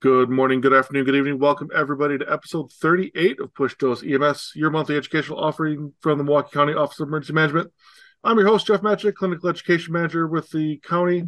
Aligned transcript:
Good 0.00 0.30
morning, 0.30 0.60
good 0.60 0.72
afternoon, 0.72 1.06
good 1.06 1.16
evening. 1.16 1.40
Welcome 1.40 1.70
everybody 1.74 2.18
to 2.18 2.32
episode 2.32 2.70
38 2.70 3.40
of 3.40 3.52
Push 3.52 3.78
Dose 3.78 4.04
EMS, 4.04 4.52
your 4.54 4.70
monthly 4.70 4.96
educational 4.96 5.40
offering 5.40 5.92
from 5.98 6.18
the 6.18 6.22
Milwaukee 6.22 6.52
County 6.52 6.72
Office 6.72 7.00
of 7.00 7.08
Emergency 7.08 7.32
Management. 7.32 7.72
I'm 8.22 8.38
your 8.38 8.46
host, 8.46 8.68
Jeff 8.68 8.80
Matchett, 8.80 9.16
Clinical 9.16 9.48
Education 9.48 9.92
Manager 9.92 10.28
with 10.28 10.50
the 10.50 10.78
county. 10.84 11.24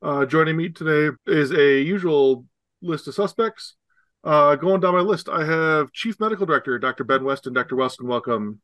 Uh, 0.00 0.24
joining 0.24 0.56
me 0.56 0.70
today 0.70 1.14
is 1.26 1.52
a 1.52 1.82
usual 1.82 2.46
list 2.80 3.06
of 3.06 3.12
suspects. 3.12 3.76
Uh, 4.24 4.54
going 4.56 4.80
down 4.80 4.94
my 4.94 5.00
list, 5.00 5.28
I 5.28 5.44
have 5.44 5.92
Chief 5.92 6.18
Medical 6.18 6.46
Director, 6.46 6.78
Dr. 6.78 7.04
Ben 7.04 7.22
Weston. 7.22 7.52
Dr. 7.52 7.76
Weston, 7.76 8.06
welcome. 8.06 8.62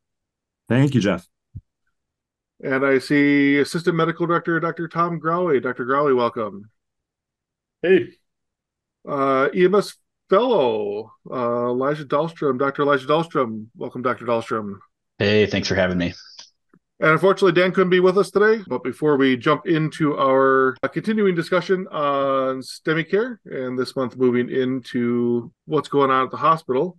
Thank 0.66 0.94
you, 0.94 1.02
Jeff. 1.02 1.28
And 2.64 2.86
I 2.86 3.00
see 3.00 3.58
Assistant 3.58 3.96
Medical 3.96 4.26
Director, 4.26 4.58
Dr. 4.60 4.88
Tom 4.88 5.20
Grawey. 5.20 5.62
Dr. 5.62 5.84
Grawey, 5.84 6.16
welcome. 6.16 6.70
Hey, 7.82 8.14
uh, 9.08 9.48
EMS 9.54 9.96
fellow, 10.28 11.12
uh, 11.30 11.68
Elijah 11.68 12.04
Dahlstrom. 12.04 12.58
Dr. 12.58 12.82
Elijah 12.82 13.06
Dahlstrom. 13.06 13.66
Welcome, 13.76 14.02
Dr. 14.02 14.24
Dahlstrom. 14.24 14.78
Hey, 15.18 15.46
thanks 15.46 15.68
for 15.68 15.74
having 15.74 15.98
me. 15.98 16.14
And 17.00 17.10
unfortunately, 17.10 17.60
Dan 17.60 17.72
couldn't 17.72 17.90
be 17.90 18.00
with 18.00 18.16
us 18.16 18.30
today. 18.30 18.62
But 18.68 18.84
before 18.84 19.16
we 19.16 19.36
jump 19.36 19.66
into 19.66 20.16
our 20.16 20.76
uh, 20.82 20.88
continuing 20.88 21.34
discussion 21.34 21.86
on 21.88 22.60
STEMI 22.60 23.10
care, 23.10 23.40
and 23.44 23.78
this 23.78 23.96
month 23.96 24.16
moving 24.16 24.48
into 24.48 25.52
what's 25.66 25.88
going 25.88 26.10
on 26.10 26.24
at 26.24 26.30
the 26.30 26.36
hospital, 26.36 26.96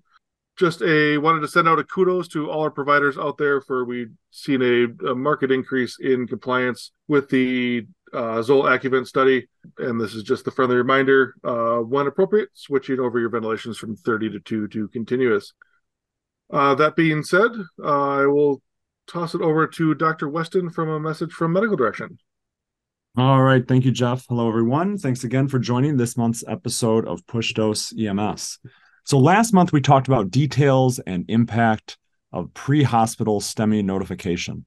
just 0.58 0.82
a 0.82 1.18
wanted 1.18 1.40
to 1.40 1.48
send 1.48 1.68
out 1.68 1.80
a 1.80 1.84
kudos 1.84 2.28
to 2.30 2.52
all 2.52 2.62
our 2.62 2.70
providers 2.70 3.18
out 3.18 3.38
there 3.38 3.62
for 3.62 3.86
we've 3.86 4.12
seen 4.30 4.62
a, 4.62 5.10
a 5.10 5.16
market 5.16 5.52
increase 5.52 5.98
in 6.00 6.28
compliance 6.28 6.92
with 7.08 7.30
the 7.30 7.88
uh, 8.14 8.42
Zoll 8.42 8.64
Accuvent 8.64 9.08
study. 9.08 9.48
And 9.78 10.00
this 10.00 10.14
is 10.14 10.24
just 10.24 10.46
the 10.46 10.52
friendly 10.52 10.76
reminder 10.76 11.36
uh, 11.44 11.78
when 11.78 12.08
appropriate, 12.08 12.50
switching 12.54 13.00
over 13.00 13.20
your 13.20 13.30
ventilations 13.30 13.78
from 13.78 13.96
30 13.96 14.32
to 14.32 14.40
2 14.40 14.68
to 14.70 14.88
continuous. 14.90 15.54
Uh, 16.52 16.76
that 16.76 16.96
being 16.96 17.24
said, 17.24 17.52
uh, 17.84 18.10
I 18.18 18.26
will 18.26 18.62
toss 19.08 19.34
it 19.36 19.42
over 19.42 19.68
to 19.68 19.96
Dr. 19.96 20.30
Weston 20.30 20.70
from 20.70 20.90
a 20.90 21.00
message 21.00 21.32
from 21.32 21.54
Medical 21.54 21.76
Direction. 21.76 22.18
All 23.16 23.44
right. 23.44 23.68
Thank 23.68 23.86
you, 23.86 23.92
Jeff. 23.92 24.26
Hello, 24.28 24.48
everyone. 24.48 24.98
Thanks 24.98 25.24
again 25.24 25.48
for 25.48 25.60
joining 25.60 25.98
this 25.98 26.18
month's 26.18 26.44
episode 26.48 27.08
of 27.08 27.26
Push 27.28 27.54
Dose 27.54 27.94
EMS. 27.98 28.60
So, 29.06 29.20
last 29.20 29.54
month 29.54 29.72
we 29.72 29.82
talked 29.82 30.08
about 30.08 30.32
details 30.32 30.98
and 31.00 31.26
impact 31.28 31.98
of 32.32 32.52
pre 32.56 32.82
hospital 32.82 33.40
STEMI 33.40 33.84
notification. 33.84 34.66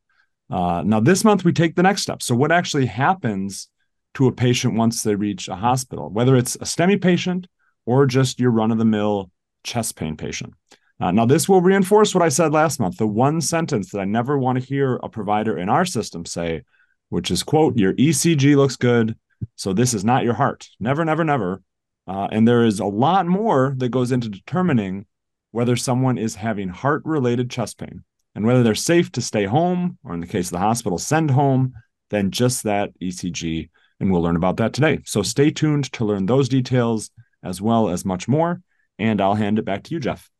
Uh, 0.51 0.83
now, 0.85 1.01
this 1.01 1.25
month 1.25 1.45
we 1.45 1.53
take 1.53 1.75
the 1.75 1.83
next 1.83 2.03
step. 2.03 2.23
So, 2.23 2.35
what 2.35 2.53
actually 2.53 2.87
happens 2.87 3.69
to 4.15 4.27
a 4.27 4.33
patient 4.33 4.75
once 4.75 5.03
they 5.03 5.15
reach 5.15 5.49
a 5.49 5.57
hospital, 5.57 6.09
whether 6.11 6.37
it's 6.37 6.55
a 6.57 6.61
STEMI 6.61 7.01
patient 7.01 7.49
or 7.85 8.07
just 8.07 8.41
your 8.41 8.51
run 8.51 8.71
of 8.71 8.79
the 8.79 8.85
mill 8.85 9.31
chest 9.65 9.97
pain 9.97 10.17
patient? 10.17 10.55
Uh, 11.01 11.11
now, 11.11 11.27
this 11.27 11.49
will 11.49 11.61
reinforce 11.61 12.15
what 12.15 12.23
I 12.25 12.29
said 12.29 12.53
last 12.53 12.81
month 12.81 12.97
the 12.97 13.07
one 13.07 13.41
sentence 13.41 13.91
that 13.91 14.01
I 14.01 14.05
never 14.05 14.39
want 14.39 14.59
to 14.59 14.65
hear 14.65 14.97
a 14.97 15.09
provider 15.09 15.59
in 15.59 15.69
our 15.69 15.85
system 15.85 16.25
say, 16.25 16.63
which 17.09 17.31
is, 17.31 17.43
quote, 17.43 17.77
your 17.77 17.93
ECG 17.95 18.57
looks 18.57 18.77
good. 18.77 19.17
So, 19.57 19.73
this 19.73 19.95
is 19.95 20.05
not 20.05 20.25
your 20.25 20.35
heart. 20.35 20.69
Never, 20.79 21.05
never, 21.05 21.25
never. 21.25 21.63
Uh, 22.07 22.29
and 22.31 22.47
there 22.47 22.65
is 22.65 22.79
a 22.79 22.85
lot 22.85 23.27
more 23.27 23.75
that 23.79 23.89
goes 23.89 24.13
into 24.13 24.29
determining 24.29 25.07
whether 25.51 25.75
someone 25.75 26.19
is 26.19 26.37
having 26.37 26.69
heart 26.69 27.03
related 27.05 27.51
chest 27.51 27.79
pain 27.79 28.05
and 28.37 28.47
whether 28.47 28.63
they're 28.63 28.75
safe 28.75 29.11
to 29.13 29.21
stay 29.21 29.47
home 29.47 29.99
or 30.05 30.15
in 30.15 30.21
the 30.21 30.27
case 30.27 30.49
of 30.49 30.53
the 30.53 30.59
hospital 30.59 30.99
send 30.99 31.31
home 31.31 31.73
then 32.11 32.31
just 32.31 32.63
that 32.63 32.91
ecg 33.01 33.69
and 33.99 34.13
we'll 34.13 34.23
learn 34.23 34.37
about 34.37 34.59
that 34.59 34.75
today. 34.75 35.01
So 35.07 35.23
stay 35.23 35.51
tuned 35.51 35.91
to 35.95 36.05
learn 36.05 36.27
those 36.27 36.51
details 36.51 37.11
as 37.43 37.63
well 37.63 37.89
as 37.89 38.05
much 38.05 38.29
more. 38.29 38.61
And 38.99 39.21
i'll 39.21 39.35
hand 39.35 39.59
it 39.59 39.65
back 39.65 39.83
to 39.85 39.95
you 39.95 40.01
jeff. 40.01 40.31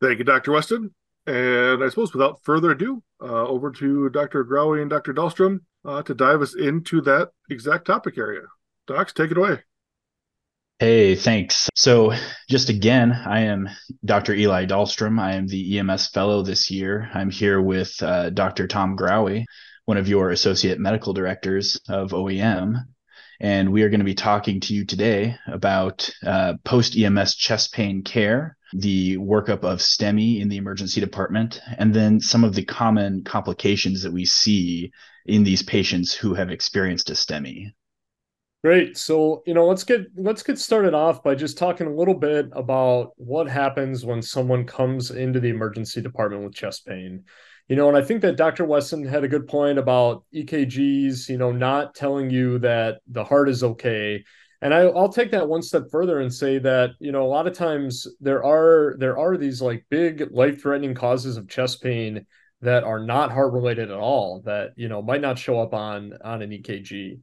Thank 0.00 0.18
you 0.18 0.24
dr 0.24 0.50
weston. 0.50 0.94
And 1.26 1.82
i 1.82 1.88
suppose 1.88 2.12
without 2.12 2.40
further 2.44 2.70
ado 2.70 3.02
uh, 3.20 3.46
over 3.46 3.70
to 3.72 4.08
dr 4.10 4.44
grawey 4.44 4.80
and 4.80 4.90
dr 4.90 5.12
dahlstrom 5.12 5.60
uh, 5.84 6.02
to 6.02 6.14
dive 6.14 6.42
us 6.42 6.54
into 6.54 7.00
that 7.02 7.30
exact 7.50 7.86
topic 7.86 8.18
area. 8.18 8.42
Docs 8.86 9.12
take 9.12 9.30
it 9.30 9.38
away 9.38 9.60
Hey, 10.80 11.16
thanks. 11.16 11.68
So, 11.74 12.12
just 12.48 12.68
again, 12.68 13.10
I 13.10 13.40
am 13.40 13.68
Dr. 14.04 14.32
Eli 14.32 14.64
Dahlstrom. 14.64 15.18
I 15.18 15.34
am 15.34 15.48
the 15.48 15.76
EMS 15.76 16.06
fellow 16.10 16.42
this 16.42 16.70
year. 16.70 17.10
I'm 17.12 17.30
here 17.30 17.60
with 17.60 18.00
uh, 18.00 18.30
Dr. 18.30 18.68
Tom 18.68 18.96
Grawey, 18.96 19.44
one 19.86 19.96
of 19.96 20.06
your 20.06 20.30
associate 20.30 20.78
medical 20.78 21.12
directors 21.12 21.80
of 21.88 22.12
OEM. 22.12 22.84
And 23.40 23.72
we 23.72 23.82
are 23.82 23.88
going 23.88 23.98
to 23.98 24.04
be 24.04 24.14
talking 24.14 24.60
to 24.60 24.74
you 24.74 24.84
today 24.84 25.34
about 25.48 26.08
uh, 26.24 26.54
post 26.64 26.96
EMS 26.96 27.34
chest 27.34 27.72
pain 27.72 28.04
care, 28.04 28.56
the 28.72 29.16
workup 29.16 29.64
of 29.64 29.80
STEMI 29.80 30.40
in 30.40 30.48
the 30.48 30.58
emergency 30.58 31.00
department, 31.00 31.60
and 31.76 31.92
then 31.92 32.20
some 32.20 32.44
of 32.44 32.54
the 32.54 32.64
common 32.64 33.24
complications 33.24 34.04
that 34.04 34.12
we 34.12 34.24
see 34.24 34.92
in 35.26 35.42
these 35.42 35.64
patients 35.64 36.14
who 36.14 36.34
have 36.34 36.50
experienced 36.50 37.10
a 37.10 37.14
STEMI. 37.14 37.72
Great. 38.64 38.98
So, 38.98 39.42
you 39.46 39.54
know, 39.54 39.66
let's 39.66 39.84
get 39.84 40.06
let's 40.16 40.42
get 40.42 40.58
started 40.58 40.92
off 40.92 41.22
by 41.22 41.36
just 41.36 41.56
talking 41.58 41.86
a 41.86 41.94
little 41.94 42.14
bit 42.14 42.48
about 42.52 43.12
what 43.16 43.48
happens 43.48 44.04
when 44.04 44.20
someone 44.20 44.64
comes 44.66 45.12
into 45.12 45.38
the 45.38 45.48
emergency 45.48 46.00
department 46.00 46.42
with 46.42 46.54
chest 46.54 46.84
pain. 46.84 47.24
You 47.68 47.76
know, 47.76 47.86
and 47.88 47.96
I 47.96 48.02
think 48.02 48.20
that 48.22 48.36
Dr. 48.36 48.64
Weston 48.64 49.06
had 49.06 49.22
a 49.22 49.28
good 49.28 49.46
point 49.46 49.78
about 49.78 50.24
EKGs, 50.32 51.28
you 51.28 51.38
know, 51.38 51.52
not 51.52 51.94
telling 51.94 52.30
you 52.30 52.58
that 52.60 53.00
the 53.06 53.22
heart 53.22 53.48
is 53.48 53.62
okay. 53.62 54.24
And 54.60 54.74
I, 54.74 54.80
I'll 54.80 55.12
take 55.12 55.30
that 55.30 55.48
one 55.48 55.62
step 55.62 55.84
further 55.92 56.18
and 56.20 56.32
say 56.34 56.58
that, 56.58 56.90
you 56.98 57.12
know, 57.12 57.22
a 57.22 57.28
lot 57.28 57.46
of 57.46 57.54
times 57.54 58.08
there 58.20 58.42
are 58.44 58.96
there 58.98 59.18
are 59.18 59.36
these 59.36 59.62
like 59.62 59.86
big 59.88 60.32
life-threatening 60.32 60.94
causes 60.94 61.36
of 61.36 61.48
chest 61.48 61.80
pain 61.80 62.26
that 62.62 62.82
are 62.82 62.98
not 62.98 63.30
heart 63.30 63.52
related 63.52 63.92
at 63.92 63.98
all 63.98 64.40
that, 64.46 64.72
you 64.74 64.88
know, 64.88 65.00
might 65.00 65.20
not 65.20 65.38
show 65.38 65.60
up 65.60 65.74
on 65.74 66.14
on 66.24 66.42
an 66.42 66.50
EKG. 66.50 67.20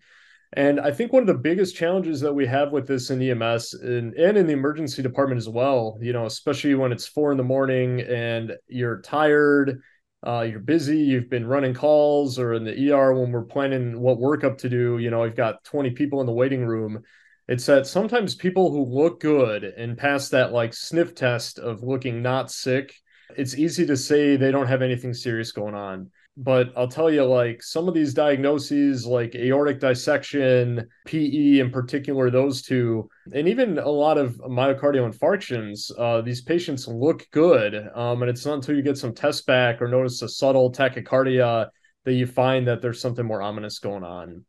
And 0.55 0.79
I 0.79 0.91
think 0.91 1.11
one 1.11 1.21
of 1.21 1.27
the 1.27 1.33
biggest 1.33 1.75
challenges 1.75 2.21
that 2.21 2.33
we 2.33 2.45
have 2.45 2.71
with 2.71 2.88
this 2.88 3.09
in 3.09 3.21
EMS 3.21 3.73
and, 3.73 4.13
and 4.13 4.38
in 4.38 4.47
the 4.47 4.53
emergency 4.53 5.01
department 5.01 5.38
as 5.38 5.49
well, 5.49 5.97
you 6.01 6.13
know, 6.13 6.25
especially 6.25 6.75
when 6.75 6.93
it's 6.93 7.05
four 7.05 7.31
in 7.31 7.38
the 7.38 7.43
morning 7.43 7.99
and 7.99 8.53
you're 8.67 9.01
tired, 9.01 9.81
uh, 10.25 10.47
you're 10.49 10.61
busy, 10.61 10.97
you've 10.97 11.29
been 11.29 11.45
running 11.45 11.73
calls, 11.73 12.39
or 12.39 12.53
in 12.53 12.63
the 12.63 12.91
ER 12.91 13.13
when 13.13 13.33
we're 13.33 13.44
planning 13.44 13.99
what 13.99 14.17
workup 14.17 14.57
to 14.59 14.69
do, 14.69 14.97
you 14.97 15.11
know, 15.11 15.23
I've 15.23 15.35
got 15.35 15.63
20 15.65 15.91
people 15.91 16.21
in 16.21 16.25
the 16.25 16.31
waiting 16.31 16.65
room. 16.65 17.03
It's 17.49 17.65
that 17.65 17.85
sometimes 17.85 18.33
people 18.33 18.71
who 18.71 18.85
look 18.85 19.19
good 19.19 19.65
and 19.65 19.97
pass 19.97 20.29
that 20.29 20.53
like 20.53 20.73
sniff 20.73 21.15
test 21.15 21.59
of 21.59 21.83
looking 21.83 22.21
not 22.21 22.49
sick, 22.49 22.95
it's 23.35 23.57
easy 23.57 23.85
to 23.88 23.97
say 23.97 24.38
they 24.38 24.51
don't 24.51 24.67
have 24.67 24.81
anything 24.81 25.13
serious 25.13 25.51
going 25.51 25.75
on 25.75 26.11
but 26.38 26.73
I'll 26.75 26.88
tell 26.88 27.09
you, 27.09 27.23
like 27.23 27.63
some 27.63 27.88
of 27.88 27.94
these 27.94 28.13
diagnoses, 28.13 29.06
like 29.06 29.35
aortic 29.35 29.79
dissection, 29.79 30.88
PE 31.06 31.59
in 31.59 31.72
particular, 31.72 32.29
those 32.29 32.62
two, 32.62 33.09
and 33.34 33.47
even 33.47 33.79
a 33.79 33.90
lot 33.90 34.18
of 34.18 34.35
myocardial 34.38 35.09
infarctions, 35.09 35.91
uh, 35.97 36.22
these 36.22 36.41
patients 36.41 36.88
look 36.88 37.25
good. 37.31 37.75
Um, 37.95 38.22
and 38.22 38.29
it's 38.29 38.45
not 38.45 38.56
until 38.56 38.75
you 38.75 38.81
get 38.81 38.97
some 38.97 39.13
tests 39.13 39.44
back 39.44 39.81
or 39.81 39.88
notice 39.88 40.22
a 40.22 40.29
subtle 40.29 40.72
tachycardia 40.72 41.69
that 42.03 42.13
you 42.13 42.28
find 42.28 42.68
that 42.68 42.81
there's 42.81 43.01
something 43.01 43.25
more 43.25 43.41
ominous 43.41 43.79
going 43.79 44.03
on. 44.03 44.44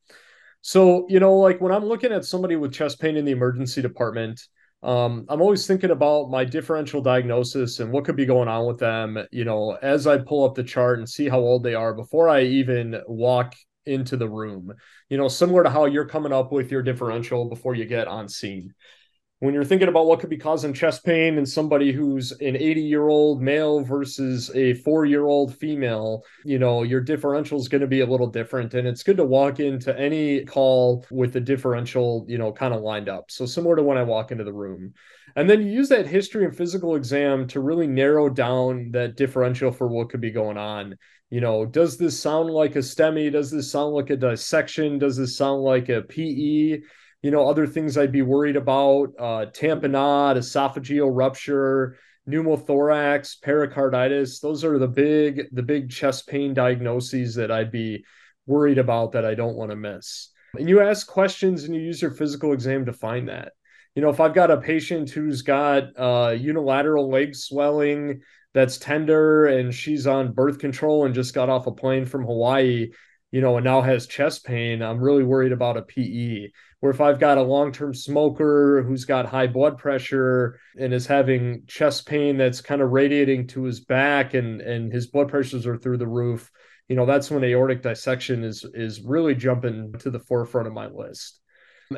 So, 0.63 1.07
you 1.09 1.21
know, 1.21 1.37
like 1.37 1.61
when 1.61 1.73
I'm 1.73 1.85
looking 1.85 2.11
at 2.11 2.25
somebody 2.25 2.57
with 2.57 2.73
chest 2.73 3.01
pain 3.01 3.17
in 3.17 3.25
the 3.25 3.31
emergency 3.31 3.81
department, 3.81 4.41
um, 4.87 5.27
I'm 5.29 5.43
always 5.43 5.67
thinking 5.67 5.91
about 5.91 6.31
my 6.31 6.45
differential 6.45 7.03
diagnosis 7.03 7.81
and 7.81 7.91
what 7.91 8.05
could 8.05 8.15
be 8.15 8.25
going 8.25 8.49
on 8.49 8.67
with 8.67 8.79
them, 8.79 9.19
you 9.33 9.45
know, 9.45 9.73
as 9.83 10.07
I 10.07 10.19
pull 10.19 10.45
up 10.45 10.55
the 10.55 10.63
chart 10.63 11.01
and 11.01 11.09
see 11.09 11.29
how 11.29 11.41
old 11.41 11.65
they 11.65 11.75
are 11.75 11.93
before 11.93 12.29
I 12.29 12.43
even 12.43 13.03
walk 13.09 13.55
into 13.85 14.17
the 14.17 14.29
room, 14.29 14.73
you 15.09 15.19
know, 15.19 15.27
similar 15.27 15.65
to 15.65 15.71
how 15.71 15.87
you're 15.87 16.07
coming 16.07 16.33
up 16.33 16.53
with 16.53 16.71
your 16.71 16.83
differential 16.83 17.49
before 17.49 17.75
you 17.75 17.85
get 17.85 18.07
on 18.07 18.29
scene 18.29 18.75
when 19.41 19.53
you're 19.53 19.65
thinking 19.65 19.89
about 19.89 20.07
what 20.07 20.19
could 20.21 20.31
be 20.31 20.39
causing 20.39 20.73
chest 20.73 21.05
pain 21.05 21.37
in 21.37 21.45
somebody 21.45 21.93
who's 21.93 22.33
an 22.33 22.57
80 22.57 22.81
year 22.81 23.09
old 23.09 23.43
male 23.43 23.81
versus 23.81 24.51
a 24.55 24.75
four 24.75 25.05
year 25.05 25.27
old 25.27 25.55
female, 25.55 26.25
you 26.45 26.59
know, 26.59 26.85
your 26.85 27.03
differential 27.03 27.59
is 27.59 27.69
going 27.69 27.83
to 27.83 27.87
be 27.87 28.01
a 28.01 28.07
little 28.07 28.29
different. 28.29 28.73
And 28.73 28.89
it's 28.89 29.03
good 29.03 29.19
to 29.19 29.25
walk 29.25 29.61
into 29.61 29.97
any 29.99 30.45
call 30.47 31.05
with 31.11 31.35
the 31.35 31.41
differential, 31.41 32.25
you 32.29 32.39
know, 32.39 32.51
kind 32.51 32.73
of 32.73 32.81
lined 32.81 33.11
up. 33.11 33.31
So 33.31 33.45
similar 33.45 33.77
to 33.77 33.83
when 33.83 33.99
I 33.99 34.05
walk 34.05 34.33
into 34.33 34.45
the 34.45 34.55
room. 34.55 34.95
And 35.35 35.51
then 35.51 35.61
you 35.61 35.71
use 35.71 35.91
that 35.91 36.07
history 36.07 36.47
and 36.47 36.57
physical 36.57 36.97
exam 36.97 37.47
to 37.49 37.61
really 37.61 37.87
narrow 37.87 38.31
down 38.31 38.91
that 38.93 39.17
differential 39.17 39.71
for 39.71 39.87
what 39.87 40.09
could 40.09 40.23
be 40.23 40.31
going 40.31 40.57
on. 40.57 40.97
You 41.29 41.43
know, 41.43 41.67
does 41.67 41.99
this 41.99 42.19
sound 42.19 42.49
like 42.49 42.77
a 42.77 42.79
STEMI? 42.79 43.33
Does 43.33 43.51
this 43.51 43.71
sound 43.71 43.93
like 43.93 44.09
a 44.09 44.17
dissection? 44.17 44.99
Does 44.99 45.19
this 45.19 45.37
sound 45.37 45.61
like 45.63 45.91
a 45.91 46.01
PE? 46.01 46.81
You 47.27 47.33
know, 47.33 47.49
other 47.49 47.67
things 47.67 47.99
I'd 47.99 48.13
be 48.13 48.23
worried 48.23 48.55
about, 48.55 49.09
uh, 49.19 49.47
tamponade, 49.51 50.37
esophageal 50.37 51.11
rupture, 51.13 51.97
pneumothorax, 52.29 53.43
pericarditis. 53.43 54.39
Those 54.39 54.63
are 54.63 54.79
the 54.79 54.87
big, 54.87 55.49
the 55.51 55.65
big 55.65 55.91
chest 55.91 56.29
pain 56.29 56.55
diagnoses 56.55 57.35
that 57.35 57.51
I'd 57.51 57.73
be 57.73 58.05
worried 58.47 58.79
about 58.79 59.11
that 59.11 59.25
I 59.25 59.35
don't 59.35 59.57
want 59.57 59.73
to 59.73 59.77
miss. 59.77 60.31
And 60.57 60.69
you 60.69 60.81
ask 60.81 61.05
questions 61.09 61.65
and 61.65 61.75
you 61.75 61.81
use 61.81 62.01
your 62.01 62.13
physical 62.13 62.53
exam 62.53 62.87
to 62.87 62.93
find 62.93 63.29
that. 63.29 63.55
You 63.97 64.03
know, 64.03 64.11
if 64.11 64.21
I've 64.21 64.33
got 64.33 64.53
a 64.53 64.59
patient 64.59 65.11
who's 65.11 65.43
got 65.43 65.99
uh, 65.99 66.31
unilateral 66.39 67.11
leg 67.11 67.35
swelling 67.35 68.21
that's 68.55 68.79
tender 68.79 69.47
and 69.47 69.75
she's 69.75 70.07
on 70.07 70.33
birth 70.33 70.61
control 70.61 71.07
and 71.07 71.13
just 71.13 71.35
got 71.35 71.49
off 71.49 71.67
a 71.67 71.73
plane 71.73 72.07
from 72.07 72.25
Hawaii, 72.25 72.93
you 73.33 73.41
know, 73.41 73.57
and 73.57 73.65
now 73.65 73.81
has 73.83 74.07
chest 74.07 74.45
pain, 74.45 74.81
I'm 74.81 75.01
really 75.01 75.25
worried 75.25 75.53
about 75.53 75.77
a 75.77 75.83
PE. 75.83 76.51
Or 76.87 76.91
if 76.91 77.01
I've 77.01 77.19
got 77.19 77.37
a 77.37 77.43
long 77.43 77.73
term 77.73 77.93
smoker 77.93 78.85
who's 78.87 79.05
got 79.05 79.27
high 79.27 79.49
blood 79.49 79.77
pressure 79.77 80.61
and 80.79 80.95
is 80.95 81.05
having 81.05 81.65
chest 81.67 82.07
pain 82.07 82.37
that's 82.37 82.61
kind 82.61 82.81
of 82.81 82.93
radiating 82.93 83.49
to 83.49 83.65
his 83.65 83.81
back 83.81 84.35
and, 84.35 84.61
and 84.61 84.93
his 84.93 85.09
blood 85.09 85.29
pressures 85.29 85.67
are 85.67 85.77
through 85.77 85.97
the 85.97 86.07
roof, 86.07 86.49
you 86.89 86.95
know, 86.95 87.05
that's 87.05 87.29
when 87.29 87.43
aortic 87.43 87.83
dissection 87.83 88.45
is 88.45 88.65
is 88.73 89.01
really 89.01 89.35
jumping 89.35 89.95
to 89.99 90.11
the 90.11 90.21
forefront 90.21 90.69
of 90.69 90.75
my 90.75 90.87
list. 90.87 91.41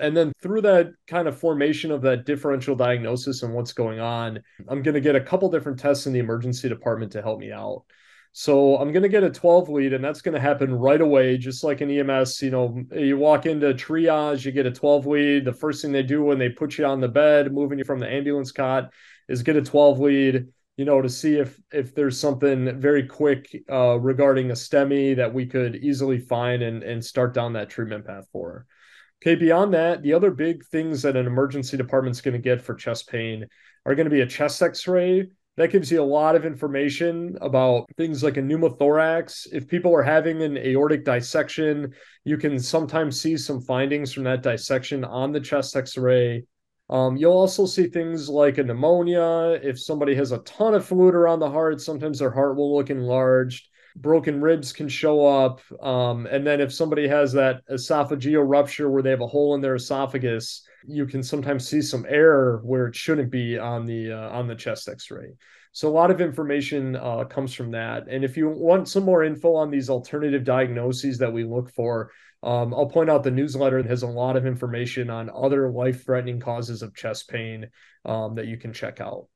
And 0.00 0.16
then 0.16 0.32
through 0.40 0.62
that 0.62 0.92
kind 1.06 1.28
of 1.28 1.38
formation 1.38 1.90
of 1.90 2.00
that 2.02 2.24
differential 2.24 2.74
diagnosis 2.74 3.42
and 3.42 3.52
what's 3.52 3.74
going 3.74 4.00
on, 4.00 4.42
I'm 4.68 4.80
going 4.80 4.94
to 4.94 5.02
get 5.02 5.16
a 5.16 5.20
couple 5.20 5.50
different 5.50 5.80
tests 5.80 6.06
in 6.06 6.14
the 6.14 6.18
emergency 6.18 6.66
department 6.70 7.12
to 7.12 7.20
help 7.20 7.40
me 7.40 7.52
out. 7.52 7.84
So 8.32 8.76
I'm 8.76 8.92
going 8.92 9.02
to 9.02 9.08
get 9.08 9.24
a 9.24 9.30
12 9.30 9.68
lead, 9.68 9.92
and 9.92 10.04
that's 10.04 10.20
going 10.20 10.34
to 10.34 10.40
happen 10.40 10.72
right 10.72 11.00
away, 11.00 11.38
just 11.38 11.64
like 11.64 11.80
an 11.80 11.90
EMS. 11.90 12.40
You 12.42 12.50
know, 12.50 12.82
you 12.92 13.16
walk 13.16 13.46
into 13.46 13.74
triage, 13.74 14.44
you 14.44 14.52
get 14.52 14.66
a 14.66 14.70
12 14.70 15.06
lead. 15.06 15.44
The 15.44 15.52
first 15.52 15.82
thing 15.82 15.92
they 15.92 16.02
do 16.02 16.22
when 16.22 16.38
they 16.38 16.48
put 16.48 16.78
you 16.78 16.84
on 16.86 17.00
the 17.00 17.08
bed, 17.08 17.52
moving 17.52 17.78
you 17.78 17.84
from 17.84 17.98
the 17.98 18.08
ambulance 18.08 18.52
cot, 18.52 18.92
is 19.28 19.42
get 19.42 19.56
a 19.56 19.62
12 19.62 19.98
lead. 19.98 20.46
You 20.76 20.84
know, 20.84 21.02
to 21.02 21.08
see 21.08 21.34
if 21.34 21.58
if 21.72 21.92
there's 21.92 22.20
something 22.20 22.80
very 22.80 23.04
quick 23.04 23.64
uh, 23.68 23.98
regarding 23.98 24.50
a 24.50 24.54
STEMI 24.54 25.16
that 25.16 25.34
we 25.34 25.44
could 25.46 25.74
easily 25.74 26.20
find 26.20 26.62
and 26.62 26.84
and 26.84 27.04
start 27.04 27.34
down 27.34 27.54
that 27.54 27.68
treatment 27.68 28.06
path 28.06 28.28
for. 28.30 28.64
Okay, 29.20 29.34
beyond 29.34 29.74
that, 29.74 30.02
the 30.02 30.12
other 30.12 30.30
big 30.30 30.64
things 30.66 31.02
that 31.02 31.16
an 31.16 31.26
emergency 31.26 31.76
department's 31.76 32.20
going 32.20 32.34
to 32.34 32.38
get 32.38 32.62
for 32.62 32.76
chest 32.76 33.08
pain 33.10 33.46
are 33.84 33.96
going 33.96 34.04
to 34.04 34.10
be 34.10 34.20
a 34.20 34.26
chest 34.26 34.62
x-ray. 34.62 35.26
That 35.58 35.72
gives 35.72 35.90
you 35.90 36.00
a 36.00 36.04
lot 36.04 36.36
of 36.36 36.46
information 36.46 37.36
about 37.40 37.86
things 37.96 38.22
like 38.22 38.36
a 38.36 38.40
pneumothorax. 38.40 39.48
If 39.52 39.66
people 39.66 39.92
are 39.92 40.04
having 40.04 40.40
an 40.40 40.56
aortic 40.56 41.04
dissection, 41.04 41.94
you 42.22 42.36
can 42.36 42.60
sometimes 42.60 43.20
see 43.20 43.36
some 43.36 43.60
findings 43.60 44.12
from 44.12 44.22
that 44.22 44.44
dissection 44.44 45.02
on 45.02 45.32
the 45.32 45.40
chest 45.40 45.74
x-ray. 45.74 46.44
Um, 46.88 47.16
you'll 47.16 47.32
also 47.32 47.66
see 47.66 47.88
things 47.88 48.28
like 48.28 48.58
a 48.58 48.62
pneumonia. 48.62 49.58
If 49.60 49.80
somebody 49.80 50.14
has 50.14 50.30
a 50.30 50.38
ton 50.38 50.74
of 50.74 50.86
fluid 50.86 51.16
around 51.16 51.40
the 51.40 51.50
heart, 51.50 51.80
sometimes 51.80 52.20
their 52.20 52.30
heart 52.30 52.54
will 52.54 52.76
look 52.76 52.90
enlarged 52.90 53.67
broken 54.00 54.40
ribs 54.40 54.72
can 54.72 54.88
show 54.88 55.26
up. 55.26 55.60
Um, 55.82 56.26
and 56.26 56.46
then 56.46 56.60
if 56.60 56.72
somebody 56.72 57.08
has 57.08 57.32
that 57.32 57.66
esophageal 57.68 58.44
rupture 58.46 58.90
where 58.90 59.02
they 59.02 59.10
have 59.10 59.20
a 59.20 59.26
hole 59.26 59.54
in 59.54 59.60
their 59.60 59.74
esophagus, 59.74 60.62
you 60.86 61.06
can 61.06 61.22
sometimes 61.22 61.68
see 61.68 61.82
some 61.82 62.06
air 62.08 62.58
where 62.58 62.86
it 62.86 62.96
shouldn't 62.96 63.30
be 63.30 63.58
on 63.58 63.84
the 63.84 64.12
uh, 64.12 64.28
on 64.30 64.46
the 64.46 64.54
chest 64.54 64.88
X-ray. 64.88 65.34
So 65.72 65.88
a 65.88 65.90
lot 65.90 66.10
of 66.10 66.20
information 66.20 66.96
uh, 66.96 67.24
comes 67.24 67.52
from 67.54 67.70
that. 67.72 68.08
And 68.08 68.24
if 68.24 68.36
you 68.36 68.48
want 68.48 68.88
some 68.88 69.04
more 69.04 69.22
info 69.22 69.54
on 69.54 69.70
these 69.70 69.90
alternative 69.90 70.44
diagnoses 70.44 71.18
that 71.18 71.32
we 71.32 71.44
look 71.44 71.70
for, 71.70 72.10
um, 72.42 72.72
I'll 72.72 72.88
point 72.88 73.10
out 73.10 73.22
the 73.22 73.30
newsletter 73.30 73.82
has 73.82 74.02
a 74.02 74.06
lot 74.06 74.36
of 74.36 74.46
information 74.46 75.10
on 75.10 75.30
other 75.30 75.70
life-threatening 75.70 76.40
causes 76.40 76.82
of 76.82 76.94
chest 76.94 77.28
pain 77.28 77.68
um, 78.04 78.36
that 78.36 78.46
you 78.46 78.56
can 78.56 78.72
check 78.72 79.00
out. 79.00 79.26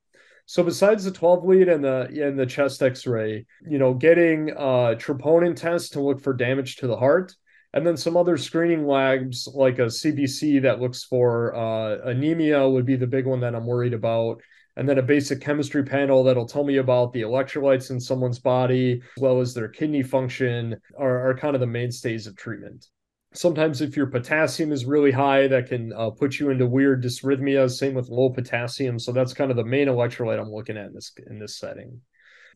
So 0.46 0.62
besides 0.62 1.04
the 1.04 1.10
12 1.10 1.44
lead 1.44 1.68
and 1.68 1.84
the 1.84 2.08
and 2.26 2.38
the 2.38 2.46
chest 2.46 2.82
X-ray, 2.82 3.46
you 3.68 3.78
know, 3.78 3.94
getting 3.94 4.50
a 4.50 4.96
troponin 4.98 5.56
test 5.56 5.92
to 5.92 6.00
look 6.00 6.20
for 6.20 6.34
damage 6.34 6.76
to 6.76 6.86
the 6.86 6.96
heart, 6.96 7.34
and 7.72 7.86
then 7.86 7.96
some 7.96 8.16
other 8.16 8.36
screening 8.36 8.86
labs 8.86 9.48
like 9.54 9.78
a 9.78 9.86
CBC 9.86 10.62
that 10.62 10.80
looks 10.80 11.04
for 11.04 11.54
uh, 11.54 11.98
anemia 12.10 12.68
would 12.68 12.84
be 12.84 12.96
the 12.96 13.06
big 13.06 13.26
one 13.26 13.40
that 13.40 13.54
I'm 13.54 13.66
worried 13.66 13.94
about. 13.94 14.42
And 14.74 14.88
then 14.88 14.98
a 14.98 15.02
basic 15.02 15.42
chemistry 15.42 15.84
panel 15.84 16.24
that'll 16.24 16.48
tell 16.48 16.64
me 16.64 16.78
about 16.78 17.12
the 17.12 17.20
electrolytes 17.22 17.90
in 17.90 18.00
someone's 18.00 18.38
body, 18.38 19.02
as 19.16 19.22
well 19.22 19.40
as 19.40 19.52
their 19.52 19.68
kidney 19.68 20.02
function, 20.02 20.76
are, 20.98 21.28
are 21.28 21.36
kind 21.36 21.54
of 21.54 21.60
the 21.60 21.66
mainstays 21.66 22.26
of 22.26 22.36
treatment 22.36 22.86
sometimes 23.34 23.80
if 23.80 23.96
your 23.96 24.06
potassium 24.06 24.72
is 24.72 24.84
really 24.84 25.10
high 25.10 25.46
that 25.48 25.68
can 25.68 25.92
uh, 25.92 26.10
put 26.10 26.38
you 26.38 26.50
into 26.50 26.66
weird 26.66 27.02
dysrhythmias 27.02 27.72
same 27.72 27.94
with 27.94 28.08
low 28.08 28.30
potassium. 28.30 28.98
So 28.98 29.12
that's 29.12 29.34
kind 29.34 29.50
of 29.50 29.56
the 29.56 29.64
main 29.64 29.88
electrolyte 29.88 30.40
i'm 30.40 30.52
looking 30.52 30.76
at 30.76 30.86
in 30.86 30.94
this 30.94 31.12
in 31.28 31.38
this 31.38 31.56
setting. 31.56 32.00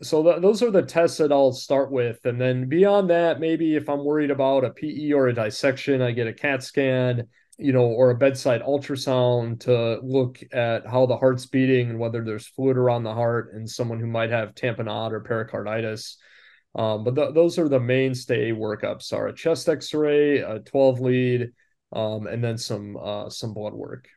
So 0.02 0.22
th- 0.22 0.42
those 0.42 0.62
are 0.62 0.70
the 0.70 0.82
tests 0.82 1.18
that 1.18 1.32
i'll 1.32 1.52
start 1.52 1.90
with. 1.90 2.24
And 2.24 2.40
then 2.40 2.68
beyond 2.68 3.10
that 3.10 3.40
maybe 3.40 3.76
if 3.76 3.88
i'm 3.88 4.04
worried 4.04 4.30
about 4.30 4.64
a 4.64 4.70
pe 4.70 5.12
or 5.12 5.28
a 5.28 5.34
dissection 5.34 6.02
i 6.02 6.10
get 6.10 6.26
a 6.26 6.32
cat 6.32 6.62
scan 6.62 7.26
you 7.58 7.72
know 7.72 7.86
or 7.86 8.10
a 8.10 8.16
bedside 8.16 8.62
ultrasound 8.62 9.60
to 9.60 9.98
look 10.02 10.38
at 10.52 10.86
how 10.86 11.06
the 11.06 11.16
heart's 11.16 11.46
beating 11.46 11.90
and 11.90 11.98
whether 11.98 12.22
there's 12.22 12.46
fluid 12.46 12.76
around 12.76 13.02
the 13.02 13.14
heart 13.14 13.52
and 13.54 13.68
someone 13.68 13.98
who 13.98 14.06
might 14.06 14.30
have 14.30 14.54
tamponade 14.54 15.12
or 15.12 15.20
pericarditis 15.20 16.18
um, 16.76 17.04
but 17.04 17.16
th- 17.16 17.34
those 17.34 17.58
are 17.58 17.68
the 17.68 17.80
mainstay 17.80 18.52
workups: 18.52 19.12
are 19.12 19.28
a 19.28 19.34
chest 19.34 19.68
X-ray, 19.68 20.38
a 20.38 20.60
12 20.60 21.00
lead, 21.00 21.52
um, 21.92 22.26
and 22.26 22.44
then 22.44 22.58
some 22.58 22.96
uh, 22.96 23.30
some 23.30 23.54
blood 23.54 23.72
work. 23.72 24.08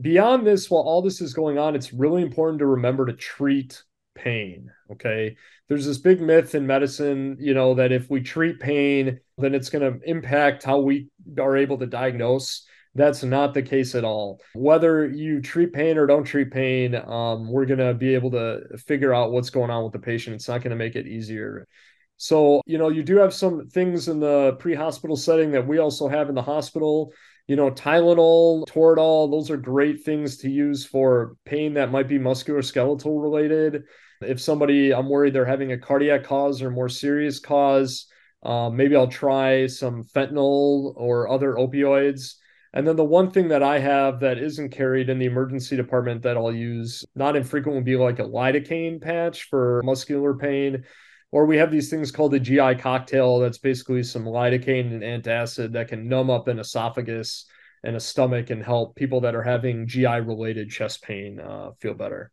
Beyond 0.00 0.46
this, 0.46 0.68
while 0.68 0.82
all 0.82 1.02
this 1.02 1.20
is 1.20 1.32
going 1.32 1.58
on, 1.58 1.76
it's 1.76 1.92
really 1.92 2.22
important 2.22 2.58
to 2.58 2.66
remember 2.66 3.06
to 3.06 3.12
treat 3.12 3.82
pain. 4.14 4.70
Okay, 4.90 5.36
there's 5.68 5.86
this 5.86 5.98
big 5.98 6.20
myth 6.20 6.56
in 6.56 6.66
medicine, 6.66 7.36
you 7.38 7.54
know, 7.54 7.74
that 7.74 7.92
if 7.92 8.10
we 8.10 8.20
treat 8.20 8.58
pain, 8.58 9.20
then 9.38 9.54
it's 9.54 9.70
going 9.70 9.92
to 9.92 10.00
impact 10.08 10.64
how 10.64 10.80
we 10.80 11.08
are 11.38 11.56
able 11.56 11.78
to 11.78 11.86
diagnose. 11.86 12.66
That's 12.94 13.22
not 13.22 13.54
the 13.54 13.62
case 13.62 13.94
at 13.94 14.04
all. 14.04 14.40
Whether 14.54 15.06
you 15.08 15.40
treat 15.40 15.72
pain 15.72 15.96
or 15.96 16.06
don't 16.06 16.24
treat 16.24 16.50
pain, 16.50 16.94
um, 16.94 17.50
we're 17.50 17.66
going 17.66 17.78
to 17.78 17.94
be 17.94 18.14
able 18.14 18.32
to 18.32 18.62
figure 18.78 19.14
out 19.14 19.30
what's 19.30 19.50
going 19.50 19.70
on 19.70 19.84
with 19.84 19.92
the 19.92 20.00
patient. 20.00 20.34
It's 20.34 20.48
not 20.48 20.62
going 20.62 20.70
to 20.70 20.76
make 20.76 20.96
it 20.96 21.06
easier. 21.06 21.68
So, 22.16 22.60
you 22.66 22.78
know, 22.78 22.88
you 22.88 23.02
do 23.02 23.16
have 23.16 23.32
some 23.32 23.68
things 23.68 24.08
in 24.08 24.20
the 24.20 24.56
pre 24.58 24.74
hospital 24.74 25.16
setting 25.16 25.52
that 25.52 25.66
we 25.66 25.78
also 25.78 26.08
have 26.08 26.28
in 26.28 26.34
the 26.34 26.42
hospital. 26.42 27.12
You 27.46 27.56
know, 27.56 27.70
Tylenol, 27.70 28.66
Toradol, 28.68 29.30
those 29.30 29.50
are 29.50 29.56
great 29.56 30.04
things 30.04 30.36
to 30.38 30.50
use 30.50 30.84
for 30.84 31.36
pain 31.44 31.74
that 31.74 31.90
might 31.90 32.08
be 32.08 32.18
musculoskeletal 32.18 33.22
related. 33.22 33.84
If 34.20 34.40
somebody, 34.40 34.92
I'm 34.92 35.08
worried 35.08 35.32
they're 35.32 35.46
having 35.46 35.72
a 35.72 35.78
cardiac 35.78 36.24
cause 36.24 36.60
or 36.60 36.70
more 36.70 36.88
serious 36.88 37.40
cause, 37.40 38.06
uh, 38.42 38.68
maybe 38.68 38.96
I'll 38.96 39.08
try 39.08 39.66
some 39.66 40.04
fentanyl 40.04 40.92
or 40.96 41.28
other 41.28 41.54
opioids. 41.54 42.34
And 42.72 42.86
then 42.86 42.96
the 42.96 43.04
one 43.04 43.30
thing 43.30 43.48
that 43.48 43.62
I 43.62 43.80
have 43.80 44.20
that 44.20 44.38
isn't 44.38 44.70
carried 44.70 45.10
in 45.10 45.18
the 45.18 45.26
emergency 45.26 45.76
department 45.76 46.22
that 46.22 46.36
I'll 46.36 46.54
use 46.54 47.04
not 47.14 47.34
infrequent 47.34 47.74
would 47.74 47.84
be 47.84 47.96
like 47.96 48.20
a 48.20 48.24
lidocaine 48.24 49.00
patch 49.00 49.44
for 49.44 49.82
muscular 49.84 50.34
pain. 50.34 50.84
Or 51.32 51.46
we 51.46 51.56
have 51.56 51.70
these 51.70 51.90
things 51.90 52.10
called 52.10 52.32
the 52.32 52.40
GI 52.40 52.76
cocktail 52.76 53.40
that's 53.40 53.58
basically 53.58 54.02
some 54.02 54.24
lidocaine 54.24 54.92
and 54.92 55.02
antacid 55.02 55.72
that 55.72 55.88
can 55.88 56.08
numb 56.08 56.30
up 56.30 56.48
an 56.48 56.58
esophagus 56.58 57.46
and 57.82 57.96
a 57.96 58.00
stomach 58.00 58.50
and 58.50 58.62
help 58.62 58.94
people 58.94 59.20
that 59.22 59.34
are 59.34 59.42
having 59.42 59.86
GI 59.86 60.20
related 60.20 60.70
chest 60.70 61.02
pain 61.02 61.40
uh, 61.40 61.70
feel 61.80 61.94
better. 61.94 62.30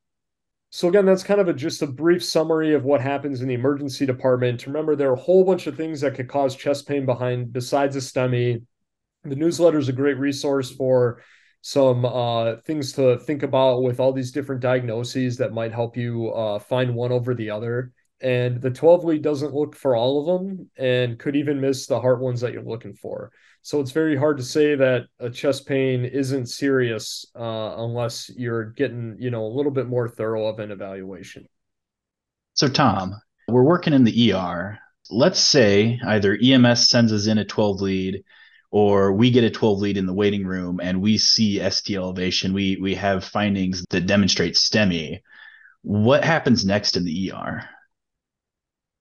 So 0.69 0.89
again, 0.89 1.05
that's 1.05 1.23
kind 1.23 1.39
of 1.39 1.47
a, 1.47 1.53
just 1.53 1.81
a 1.81 1.87
brief 1.87 2.23
summary 2.23 2.73
of 2.73 2.83
what 2.83 3.01
happens 3.01 3.41
in 3.41 3.47
the 3.47 3.53
emergency 3.53 4.05
department. 4.05 4.67
Remember, 4.67 4.95
there 4.95 5.09
are 5.09 5.13
a 5.13 5.19
whole 5.19 5.45
bunch 5.45 5.65
of 5.65 5.77
things 5.77 6.01
that 6.01 6.15
could 6.15 6.27
cause 6.27 6.55
chest 6.55 6.87
pain 6.87 7.05
behind 7.05 7.53
besides 7.53 7.95
a 7.95 7.99
STEMI 7.99 8.61
the 9.29 9.35
newsletter 9.35 9.77
is 9.77 9.89
a 9.89 9.93
great 9.93 10.17
resource 10.17 10.71
for 10.71 11.21
some 11.61 12.05
uh, 12.05 12.55
things 12.65 12.93
to 12.93 13.17
think 13.17 13.43
about 13.43 13.83
with 13.83 13.99
all 13.99 14.13
these 14.13 14.31
different 14.31 14.61
diagnoses 14.61 15.37
that 15.37 15.53
might 15.53 15.73
help 15.73 15.97
you 15.97 16.29
uh, 16.31 16.59
find 16.59 16.95
one 16.95 17.11
over 17.11 17.33
the 17.33 17.49
other. 17.49 17.91
And 18.21 18.61
the 18.61 18.71
12 18.71 19.03
lead 19.03 19.21
doesn't 19.21 19.53
look 19.53 19.75
for 19.75 19.95
all 19.95 20.21
of 20.21 20.41
them 20.41 20.69
and 20.77 21.19
could 21.19 21.35
even 21.35 21.61
miss 21.61 21.85
the 21.85 21.99
heart 21.99 22.19
ones 22.19 22.41
that 22.41 22.51
you're 22.53 22.63
looking 22.63 22.93
for. 22.93 23.31
So 23.61 23.79
it's 23.79 23.91
very 23.91 24.15
hard 24.15 24.37
to 24.37 24.43
say 24.43 24.75
that 24.75 25.07
a 25.19 25.29
chest 25.29 25.67
pain 25.67 26.05
isn't 26.05 26.47
serious 26.47 27.25
uh, 27.35 27.75
unless 27.77 28.31
you're 28.35 28.71
getting, 28.71 29.17
you 29.19 29.29
know, 29.29 29.45
a 29.45 29.53
little 29.53 29.71
bit 29.71 29.87
more 29.87 30.07
thorough 30.07 30.47
of 30.47 30.59
an 30.59 30.71
evaluation. 30.71 31.47
So 32.53 32.67
Tom, 32.67 33.13
we're 33.49 33.63
working 33.63 33.93
in 33.93 34.03
the 34.03 34.33
ER. 34.33 34.79
Let's 35.11 35.39
say 35.39 35.99
either 36.05 36.37
EMS 36.41 36.89
sends 36.89 37.11
us 37.13 37.27
in 37.27 37.37
a 37.37 37.45
12 37.45 37.81
lead 37.81 38.23
or 38.71 39.13
we 39.13 39.31
get 39.31 39.43
a 39.43 39.49
12 39.49 39.79
lead 39.79 39.97
in 39.97 40.05
the 40.05 40.13
waiting 40.13 40.45
room 40.45 40.79
and 40.81 41.01
we 41.01 41.17
see 41.17 41.59
ST 41.69 41.95
elevation, 41.95 42.53
we 42.53 42.77
we 42.81 42.95
have 42.95 43.23
findings 43.23 43.85
that 43.89 44.07
demonstrate 44.07 44.55
STEMI. 44.55 45.21
What 45.81 46.23
happens 46.23 46.65
next 46.65 46.97
in 46.97 47.05
the 47.05 47.31
ER? 47.31 47.63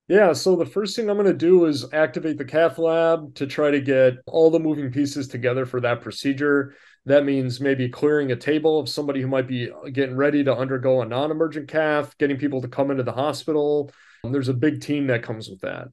Yeah, 0.09 0.35
so 0.35 0.55
the 0.55 0.67
first 0.67 0.95
thing 0.95 1.11
I'm 1.11 1.17
going 1.17 1.27
to 1.27 1.33
do 1.33 1.65
is 1.65 1.93
activate 1.93 2.39
the 2.39 2.45
cath 2.45 2.79
lab 2.79 3.35
to 3.35 3.47
try 3.47 3.73
to 3.73 3.81
get 3.81 4.15
all 4.27 4.53
the 4.53 4.61
moving 4.61 4.93
pieces 4.93 5.27
together 5.27 5.67
for 5.67 5.81
that 5.81 6.01
procedure. 6.01 6.75
That 7.07 7.25
means 7.25 7.61
maybe 7.61 7.89
clearing 7.89 8.31
a 8.31 8.37
table 8.37 8.79
of 8.79 8.89
somebody 8.89 9.21
who 9.21 9.27
might 9.27 9.49
be 9.49 9.69
getting 9.93 10.15
ready 10.15 10.45
to 10.45 10.57
undergo 10.57 11.03
a 11.03 11.07
non 11.07 11.33
emergent 11.33 11.69
cath, 11.69 12.17
getting 12.19 12.37
people 12.37 12.63
to 12.63 12.69
come 12.69 12.93
into 12.93 13.03
the 13.03 13.13
hospital. 13.13 13.91
There's 14.23 14.49
a 14.49 14.55
big 14.55 14.81
team 14.81 15.09
that 15.09 15.25
comes 15.25 15.49
with 15.49 15.61
that. 15.63 15.89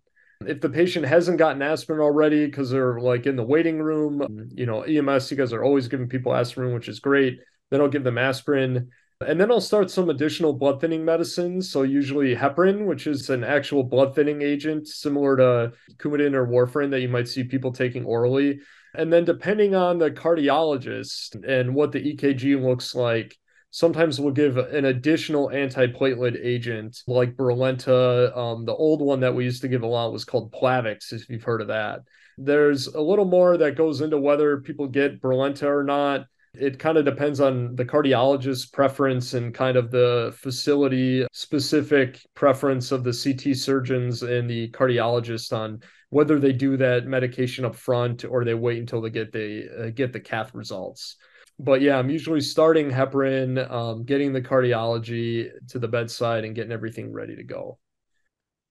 If 0.48 0.62
the 0.62 0.70
patient 0.70 1.06
hasn't 1.06 1.38
gotten 1.38 1.62
aspirin 1.62 2.00
already 2.00 2.46
because 2.46 2.70
they're 2.70 3.00
like 3.00 3.26
in 3.26 3.36
the 3.36 3.44
waiting 3.44 3.82
room, 3.82 4.20
mm-hmm. 4.20 4.58
you 4.58 4.66
know, 4.66 4.82
EMS, 4.82 5.32
you 5.32 5.38
guys 5.38 5.54
are 5.54 5.64
always 5.64 5.88
giving 5.88 6.08
people 6.08 6.36
aspirin, 6.36 6.74
which 6.74 6.88
is 6.88 7.00
great. 7.00 7.40
Then 7.72 7.82
I'll 7.82 7.88
give 7.88 8.04
them 8.04 8.18
aspirin. 8.18 8.90
And 9.26 9.40
then 9.40 9.52
I'll 9.52 9.62
start 9.62 9.90
some 9.90 10.10
additional 10.10 10.54
blood 10.54 10.82
thinning 10.82 11.06
medicines. 11.06 11.72
So, 11.72 11.84
usually 11.84 12.36
heparin, 12.36 12.86
which 12.86 13.08
is 13.08 13.30
an 13.30 13.44
actual 13.44 13.84
blood 13.84 14.16
thinning 14.16 14.42
agent 14.42 14.88
similar 14.88 15.38
to 15.38 15.74
Coumadin 15.98 16.34
or 16.34 16.46
warfarin 16.46 16.92
that 16.92 17.02
you 17.02 17.10
might 17.10 17.28
see 17.28 17.44
people 17.44 17.72
taking 17.72 18.06
orally. 18.06 18.60
And 18.96 19.12
then, 19.12 19.24
depending 19.24 19.76
on 19.76 19.98
the 19.98 20.12
cardiologist 20.12 21.48
and 21.48 21.74
what 21.74 21.92
the 21.92 22.16
EKG 22.16 22.62
looks 22.62 22.94
like, 22.94 23.38
sometimes 23.74 24.22
we'll 24.22 24.32
give 24.32 24.58
an 24.58 24.86
additional 24.86 25.50
antiplatelet 25.50 26.40
agent 26.40 27.02
like 27.08 27.36
Brilinta. 27.36 28.36
Um, 28.38 28.66
the 28.66 28.76
old 28.76 29.02
one 29.02 29.20
that 29.22 29.34
we 29.34 29.46
used 29.46 29.64
to 29.64 29.68
give 29.68 29.82
a 29.82 29.88
lot 29.88 30.14
was 30.14 30.24
called 30.24 30.54
Plavix, 30.54 31.12
if 31.12 31.28
you've 31.28 31.44
heard 31.44 31.60
of 31.60 31.70
that. 31.70 32.02
There's 32.38 32.86
a 32.86 33.02
little 33.02 33.26
more 33.26 33.58
that 33.58 33.76
goes 33.76 34.02
into 34.02 34.20
whether 34.20 34.58
people 34.58 34.88
get 34.88 35.20
Brilinta 35.20 35.64
or 35.64 35.84
not. 35.84 36.28
It 36.54 36.78
kind 36.78 37.00
of 37.00 37.06
depends 37.06 37.42
on 37.42 37.76
the 37.76 37.84
cardiologist's 37.84 38.68
preference 38.68 39.34
and 39.34 39.56
kind 39.56 39.76
of 39.76 39.90
the 39.90 40.36
facility 40.38 41.26
specific 41.34 42.24
preference 42.36 42.92
of 42.92 43.04
the 43.04 43.12
CT 43.12 43.58
surgeons 43.58 44.22
and 44.22 44.48
the 44.48 44.70
cardiologist 44.70 45.52
on 45.52 45.82
whether 46.12 46.40
they 46.40 46.54
do 46.54 46.78
that 46.78 47.08
medication 47.08 47.66
up 47.66 47.76
front 47.76 48.24
or 48.24 48.46
they 48.46 48.54
wait 48.54 48.78
until 48.78 49.02
they 49.02 49.10
get 49.10 49.32
the 49.32 49.88
uh, 49.88 49.90
get 49.90 50.14
the 50.14 50.20
cath 50.20 50.54
results. 50.54 51.16
But 51.60 51.82
yeah, 51.82 51.98
I'm 51.98 52.10
usually 52.10 52.42
starting 52.42 52.90
heparin, 52.90 53.70
um, 53.72 54.04
getting 54.04 54.34
the 54.34 54.42
cardiology 54.42 55.50
to 55.70 55.80
the 55.80 55.88
bedside 55.88 56.46
and 56.46 56.56
getting 56.56 56.72
everything 56.72 57.12
ready 57.12 57.36
to 57.36 57.44
go. 57.44 57.78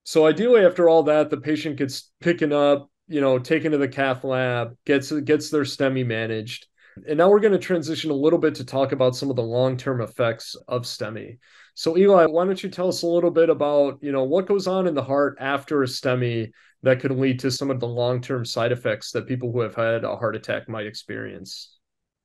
So 0.05 0.27
ideally, 0.27 0.65
after 0.65 0.89
all 0.89 1.05
that, 1.05 1.31
the 1.31 1.37
patient 1.37 1.77
gets 1.77 2.11
picking 2.21 2.53
up, 2.53 2.91
you 3.07 3.21
know, 3.21 3.39
taken 3.39 3.73
to 3.73 3.79
the 3.79 3.89
cath 3.89 4.25
lab, 4.25 4.77
gets 4.85 5.13
gets 5.13 5.51
their 5.51 5.63
STEMI 5.63 6.05
managed 6.05 6.67
and 7.07 7.17
now 7.17 7.31
we're 7.31 7.41
going 7.41 7.53
to 7.53 7.59
transition 7.59 8.11
a 8.11 8.15
little 8.15 8.39
bit 8.39 8.55
to 8.57 8.65
talk 8.65 8.93
about 8.93 9.17
some 9.17 9.31
of 9.31 9.37
the 9.37 9.43
long-term 9.43 10.01
effects 10.01 10.55
of 10.69 10.83
STEMI. 10.83 11.39
So 11.75 11.97
Eli, 11.97 12.27
why 12.27 12.45
don't 12.45 12.63
you 12.63 12.69
tell 12.69 12.89
us 12.89 13.03
a 13.03 13.07
little 13.07 13.31
bit 13.31 13.49
about, 13.49 13.99
you 14.03 14.13
know, 14.13 14.25
what 14.25 14.47
goes 14.47 14.67
on 14.67 14.87
in 14.87 14.95
the 14.95 15.03
heart 15.03 15.39
after 15.41 15.83
a 15.83 15.87
STEMI 15.87 16.53
that 16.83 17.01
could 17.01 17.13
lead 17.13 17.41
to 17.41 17.51
some 17.51 17.71
of 17.71 17.81
the 17.81 17.89
long-term 17.89 18.45
side 18.45 18.73
effects 18.73 19.13
that 19.13 19.27
people 19.27 19.53
who 19.53 19.61
have 19.61 19.75
had 19.75 20.05
a 20.05 20.17
heart 20.17 20.37
attack 20.37 20.69
might 20.69 20.87
experience? 20.87 21.79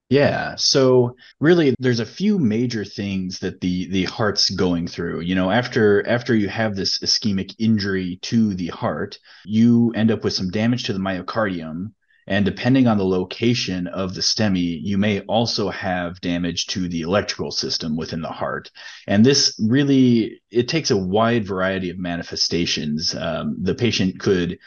Yeah. 0.10 0.56
So 0.58 1.18
really 1.40 1.76
there's 1.80 2.00
a 2.00 2.06
few 2.06 2.40
major 2.40 2.86
things 2.86 3.40
that 3.40 3.60
the 3.60 3.90
the 3.90 4.06
heart's 4.06 4.50
going 4.50 4.88
through. 4.88 5.20
You 5.22 5.36
know, 5.36 5.52
after 5.52 6.08
after 6.08 6.34
you 6.34 6.48
have 6.48 6.76
this 6.76 7.00
ischemic 7.00 7.54
injury 7.60 8.20
to 8.24 8.54
the 8.54 8.68
heart, 8.68 9.20
you 9.46 9.92
end 9.96 10.12
up 10.12 10.24
with 10.24 10.34
some 10.34 10.50
damage 10.50 10.86
to 10.86 10.94
the 10.94 11.00
myocardium 11.00 11.92
and 12.28 12.44
depending 12.44 12.88
on 12.88 12.98
the 12.98 13.06
location 13.06 13.88
of 13.88 14.14
the 14.14 14.22
STEMI, 14.22 14.82
you 14.84 14.98
may 14.98 15.22
also 15.22 15.70
have 15.70 16.20
damage 16.20 16.68
to 16.68 16.90
the 16.90 17.02
electrical 17.02 17.52
system 17.52 17.96
within 17.96 18.22
the 18.22 18.28
heart. 18.28 18.70
And 19.08 19.26
this 19.26 19.58
really, 19.66 20.42
it 20.52 20.68
takes 20.68 20.92
a 20.92 20.98
wide 20.98 21.48
variety 21.48 21.90
of 21.90 21.98
manifestations. 21.98 23.16
Um, 23.16 23.56
the 23.62 23.76
patient 23.76 24.20
could 24.20 24.60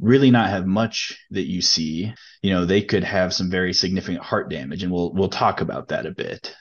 really 0.00 0.30
not 0.30 0.50
have 0.50 0.66
much 0.66 1.18
that 1.30 1.46
you 1.46 1.60
see. 1.62 2.12
You 2.42 2.50
know, 2.50 2.64
they 2.64 2.82
could 2.82 3.04
have 3.04 3.34
some 3.34 3.50
very 3.50 3.72
significant 3.72 4.24
heart 4.24 4.50
damage, 4.50 4.82
and 4.82 4.92
we'll 4.92 5.12
we'll 5.12 5.28
talk 5.28 5.60
about 5.60 5.88
that 5.88 6.06
a 6.06 6.12
bit. 6.12 6.54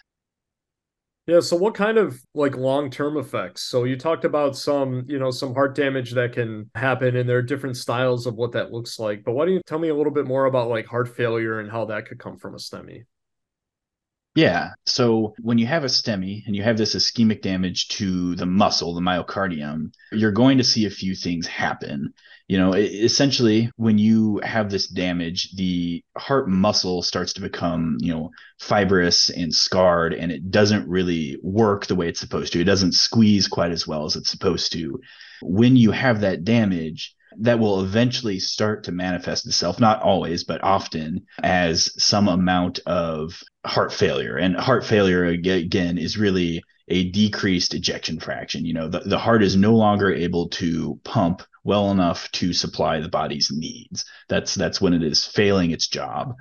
Yeah. 1.27 1.41
So 1.41 1.57
what 1.57 1.75
kind 1.75 1.97
of 1.97 2.21
like 2.33 2.55
long-term 2.55 3.17
effects? 3.17 3.63
So 3.63 3.83
you 3.83 3.97
talked 3.97 4.23
about 4.23 4.55
some, 4.55 5.03
you 5.09 5.19
know, 5.19 5.29
some 5.29 5.53
heart 5.53 5.75
damage 5.75 6.13
that 6.13 6.31
can 6.31 6.71
happen 6.73 7.17
and 7.17 7.27
there 7.27 7.37
are 7.37 7.41
different 7.41 7.75
styles 7.75 8.25
of 8.25 8.35
what 8.35 8.53
that 8.53 8.71
looks 8.71 8.97
like. 8.97 9.25
But 9.25 9.33
why 9.33 9.43
don't 9.43 9.55
you 9.55 9.61
tell 9.65 9.77
me 9.77 9.89
a 9.89 9.95
little 9.95 10.13
bit 10.13 10.25
more 10.25 10.45
about 10.45 10.69
like 10.69 10.85
heart 10.85 11.13
failure 11.13 11.59
and 11.59 11.69
how 11.69 11.83
that 11.85 12.05
could 12.05 12.17
come 12.17 12.37
from 12.37 12.53
a 12.55 12.57
STEMI? 12.57 13.03
Yeah. 14.37 14.73
So 14.85 15.33
when 15.39 15.57
you 15.57 15.65
have 15.65 15.83
a 15.83 15.87
STEMI 15.87 16.45
and 16.45 16.55
you 16.55 16.61
have 16.61 16.77
this 16.77 16.93
ischemic 16.93 17.41
damage 17.41 17.87
to 17.87 18.35
the 18.35 18.45
muscle, 18.45 18.93
the 18.93 19.01
myocardium, 19.01 19.91
you're 20.11 20.31
going 20.31 20.59
to 20.59 20.63
see 20.63 20.85
a 20.85 20.91
few 20.91 21.15
things 21.15 21.47
happen. 21.47 22.13
You 22.47 22.59
know 22.59 22.75
essentially 22.75 23.71
when 23.77 23.97
you 23.97 24.39
have 24.43 24.69
this 24.69 24.87
damage 24.87 25.55
the 25.55 26.03
heart 26.15 26.47
muscle 26.47 27.01
starts 27.01 27.33
to 27.33 27.41
become 27.41 27.97
you 27.99 28.13
know 28.13 28.29
fibrous 28.59 29.31
and 29.31 29.53
scarred 29.53 30.13
and 30.13 30.31
it 30.31 30.51
doesn't 30.51 30.87
really 30.87 31.39
work 31.41 31.87
the 31.87 31.95
way 31.95 32.07
it's 32.07 32.19
supposed 32.19 32.53
to. 32.53 32.61
It 32.61 32.65
doesn't 32.65 32.93
squeeze 32.93 33.47
quite 33.47 33.71
as 33.71 33.87
well 33.87 34.05
as 34.05 34.15
it's 34.15 34.29
supposed 34.29 34.71
to. 34.73 35.01
When 35.41 35.75
you 35.75 35.89
have 35.89 36.21
that 36.21 36.43
damage 36.43 37.16
that 37.39 37.59
will 37.59 37.81
eventually 37.81 38.39
start 38.39 38.83
to 38.83 38.91
manifest 38.91 39.45
itself 39.45 39.79
not 39.79 40.01
always 40.01 40.43
but 40.43 40.63
often 40.63 41.25
as 41.43 41.91
some 42.01 42.27
amount 42.27 42.79
of 42.85 43.41
heart 43.65 43.93
failure 43.93 44.37
and 44.37 44.55
heart 44.55 44.85
failure 44.85 45.25
again 45.25 45.97
is 45.97 46.17
really 46.17 46.63
a 46.89 47.09
decreased 47.09 47.73
ejection 47.73 48.19
fraction 48.19 48.65
you 48.65 48.73
know 48.73 48.87
the, 48.87 48.99
the 48.99 49.19
heart 49.19 49.43
is 49.43 49.55
no 49.55 49.75
longer 49.75 50.13
able 50.13 50.49
to 50.49 50.99
pump 51.03 51.41
well 51.67 51.91
enough 51.91 52.31
to 52.31 52.53
supply 52.53 53.01
the 53.01 53.09
body's 53.09 53.51
needs. 53.51 54.05
That's 54.29 54.55
that's 54.55 54.79
when 54.79 54.93
it 54.93 55.03
is 55.03 55.25
failing 55.25 55.71
its 55.71 55.87
job. 55.87 56.33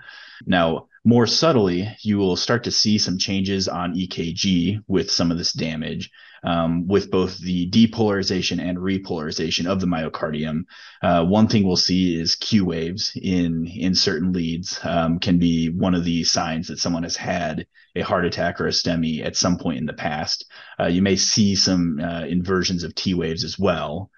Now, 0.45 0.89
more 1.07 1.29
subtly, 1.29 1.97
you 2.01 2.19
will 2.19 2.35
start 2.35 2.65
to 2.65 2.73
see 2.73 2.99
some 2.99 3.17
changes 3.17 3.69
on 3.69 3.95
EKG 3.95 4.83
with 4.89 5.09
some 5.09 5.31
of 5.31 5.39
this 5.39 5.53
damage, 5.53 6.11
um, 6.43 6.89
with 6.89 7.13
both 7.13 7.39
the 7.39 7.71
depolarization 7.71 8.61
and 8.61 8.77
repolarization 8.79 9.67
of 9.67 9.81
the 9.81 9.87
myocardium. 9.87 10.65
Uh, 11.01 11.25
one 11.25 11.47
thing 11.47 11.65
we'll 11.65 11.77
see 11.77 12.21
is 12.21 12.35
Q 12.35 12.65
waves 12.65 13.13
in 13.15 13.67
in 13.67 13.95
certain 13.95 14.33
leads 14.33 14.81
um, 14.83 15.21
can 15.21 15.39
be 15.39 15.69
one 15.69 15.95
of 15.95 16.05
the 16.05 16.25
signs 16.25 16.67
that 16.69 16.81
someone 16.81 17.05
has 17.05 17.17
had 17.17 17.67
a 17.95 18.01
heart 18.01 18.25
attack 18.25 18.61
or 18.61 18.67
a 18.67 18.73
STEMI 18.73 19.25
at 19.25 19.37
some 19.37 19.59
point 19.59 19.79
in 19.79 19.87
the 19.87 19.93
past. 19.93 20.45
Uh, 20.79 20.87
you 20.87 21.03
may 21.03 21.15
see 21.15 21.55
some 21.55 22.01
uh, 22.01 22.25
inversions 22.25 22.83
of 22.83 22.97
T 22.97 23.15
waves 23.15 23.45
as 23.45 23.59
well. 23.59 24.11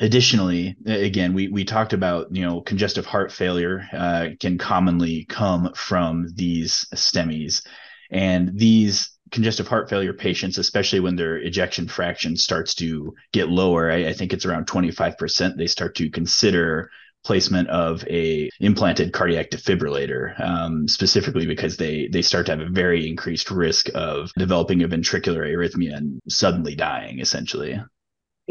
Additionally, 0.00 0.76
again, 0.86 1.34
we 1.34 1.48
we 1.48 1.64
talked 1.64 1.92
about 1.92 2.34
you 2.34 2.42
know 2.42 2.60
congestive 2.60 3.06
heart 3.06 3.30
failure 3.30 3.86
uh, 3.92 4.28
can 4.40 4.58
commonly 4.58 5.24
come 5.26 5.72
from 5.74 6.28
these 6.34 6.86
STEMIs, 6.94 7.62
and 8.10 8.58
these 8.58 9.10
congestive 9.32 9.66
heart 9.66 9.88
failure 9.88 10.12
patients, 10.12 10.58
especially 10.58 11.00
when 11.00 11.16
their 11.16 11.38
ejection 11.38 11.88
fraction 11.88 12.36
starts 12.36 12.74
to 12.76 13.14
get 13.32 13.48
lower, 13.48 13.90
I, 13.90 14.08
I 14.08 14.12
think 14.12 14.32
it's 14.32 14.44
around 14.44 14.66
25%, 14.66 15.56
they 15.56 15.66
start 15.66 15.96
to 15.96 16.10
consider 16.10 16.90
placement 17.24 17.68
of 17.68 18.06
a 18.08 18.50
implanted 18.60 19.12
cardiac 19.12 19.50
defibrillator, 19.50 20.38
um, 20.40 20.88
specifically 20.88 21.46
because 21.46 21.76
they 21.76 22.08
they 22.08 22.22
start 22.22 22.46
to 22.46 22.52
have 22.52 22.60
a 22.60 22.70
very 22.70 23.08
increased 23.08 23.50
risk 23.50 23.88
of 23.94 24.32
developing 24.36 24.82
a 24.82 24.88
ventricular 24.88 25.46
arrhythmia 25.46 25.96
and 25.96 26.20
suddenly 26.28 26.74
dying, 26.74 27.20
essentially. 27.20 27.80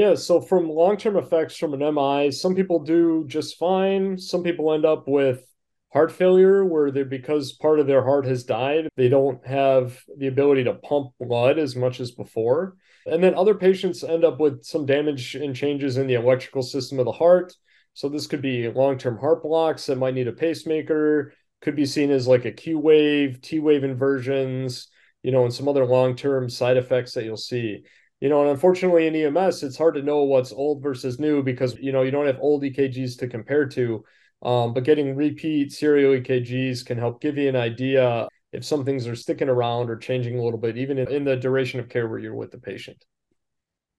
Yeah, 0.01 0.15
so 0.15 0.41
from 0.41 0.67
long-term 0.67 1.15
effects 1.15 1.55
from 1.55 1.75
an 1.75 1.93
MI, 1.93 2.31
some 2.31 2.55
people 2.55 2.79
do 2.79 3.23
just 3.27 3.59
fine. 3.59 4.17
Some 4.17 4.41
people 4.41 4.73
end 4.73 4.83
up 4.83 5.07
with 5.07 5.45
heart 5.93 6.11
failure 6.11 6.65
where 6.65 6.89
they 6.89 7.03
because 7.03 7.51
part 7.51 7.79
of 7.79 7.85
their 7.85 8.03
heart 8.03 8.25
has 8.25 8.43
died, 8.43 8.89
they 8.97 9.09
don't 9.09 9.45
have 9.45 10.01
the 10.17 10.25
ability 10.25 10.63
to 10.63 10.73
pump 10.73 11.11
blood 11.19 11.59
as 11.59 11.75
much 11.75 11.99
as 11.99 12.09
before. 12.09 12.77
And 13.05 13.23
then 13.23 13.35
other 13.35 13.53
patients 13.53 14.03
end 14.03 14.25
up 14.25 14.39
with 14.39 14.63
some 14.63 14.87
damage 14.87 15.35
and 15.35 15.55
changes 15.55 15.97
in 15.97 16.07
the 16.07 16.15
electrical 16.15 16.63
system 16.63 16.97
of 16.97 17.05
the 17.05 17.11
heart. 17.11 17.53
So 17.93 18.09
this 18.09 18.25
could 18.25 18.41
be 18.41 18.69
long-term 18.69 19.19
heart 19.19 19.43
blocks 19.43 19.85
that 19.85 19.99
might 19.99 20.15
need 20.15 20.27
a 20.27 20.33
pacemaker, 20.33 21.31
could 21.61 21.75
be 21.75 21.85
seen 21.85 22.09
as 22.09 22.27
like 22.27 22.45
a 22.45 22.51
Q 22.51 22.79
wave, 22.79 23.39
T 23.43 23.59
wave 23.59 23.83
inversions, 23.83 24.87
you 25.21 25.31
know, 25.31 25.43
and 25.43 25.53
some 25.53 25.67
other 25.67 25.85
long-term 25.85 26.49
side 26.49 26.77
effects 26.77 27.13
that 27.13 27.23
you'll 27.23 27.37
see 27.37 27.83
you 28.21 28.29
know, 28.29 28.41
and 28.41 28.51
unfortunately 28.51 29.07
in 29.07 29.15
EMS, 29.15 29.63
it's 29.63 29.77
hard 29.77 29.95
to 29.95 30.03
know 30.03 30.23
what's 30.23 30.53
old 30.53 30.81
versus 30.81 31.19
new 31.19 31.41
because, 31.41 31.75
you 31.79 31.91
know, 31.91 32.03
you 32.03 32.11
don't 32.11 32.27
have 32.27 32.37
old 32.39 32.61
EKGs 32.61 33.17
to 33.17 33.27
compare 33.27 33.67
to. 33.69 34.03
Um, 34.43 34.73
but 34.73 34.83
getting 34.83 35.15
repeat 35.15 35.71
serial 35.71 36.13
EKGs 36.13 36.85
can 36.85 36.97
help 36.97 37.19
give 37.19 37.37
you 37.37 37.49
an 37.49 37.55
idea 37.55 38.27
if 38.53 38.63
some 38.63 38.85
things 38.85 39.07
are 39.07 39.15
sticking 39.15 39.49
around 39.49 39.89
or 39.89 39.97
changing 39.97 40.37
a 40.37 40.43
little 40.43 40.59
bit, 40.59 40.77
even 40.77 40.99
in, 40.99 41.11
in 41.11 41.23
the 41.23 41.35
duration 41.35 41.79
of 41.79 41.89
care 41.89 42.07
where 42.07 42.19
you're 42.19 42.35
with 42.35 42.51
the 42.51 42.59
patient. 42.59 43.03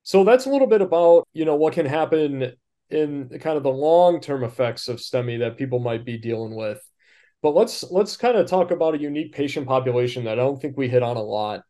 So 0.04 0.24
that's 0.24 0.46
a 0.46 0.50
little 0.50 0.66
bit 0.68 0.82
about, 0.82 1.26
you 1.32 1.44
know, 1.44 1.56
what 1.56 1.74
can 1.74 1.86
happen 1.86 2.52
in 2.90 3.28
kind 3.40 3.56
of 3.56 3.62
the 3.62 3.70
long-term 3.70 4.44
effects 4.44 4.88
of 4.88 4.98
STEMI 4.98 5.40
that 5.40 5.56
people 5.56 5.78
might 5.78 6.04
be 6.04 6.18
dealing 6.18 6.54
with. 6.54 6.80
But 7.40 7.56
let's 7.56 7.82
let's 7.90 8.16
kind 8.16 8.36
of 8.36 8.46
talk 8.46 8.70
about 8.70 8.94
a 8.94 9.00
unique 9.00 9.32
patient 9.32 9.66
population 9.66 10.24
that 10.24 10.38
I 10.38 10.42
don't 10.42 10.60
think 10.62 10.76
we 10.76 10.88
hit 10.88 11.02
on 11.02 11.16
a 11.16 11.22
lot. 11.22 11.62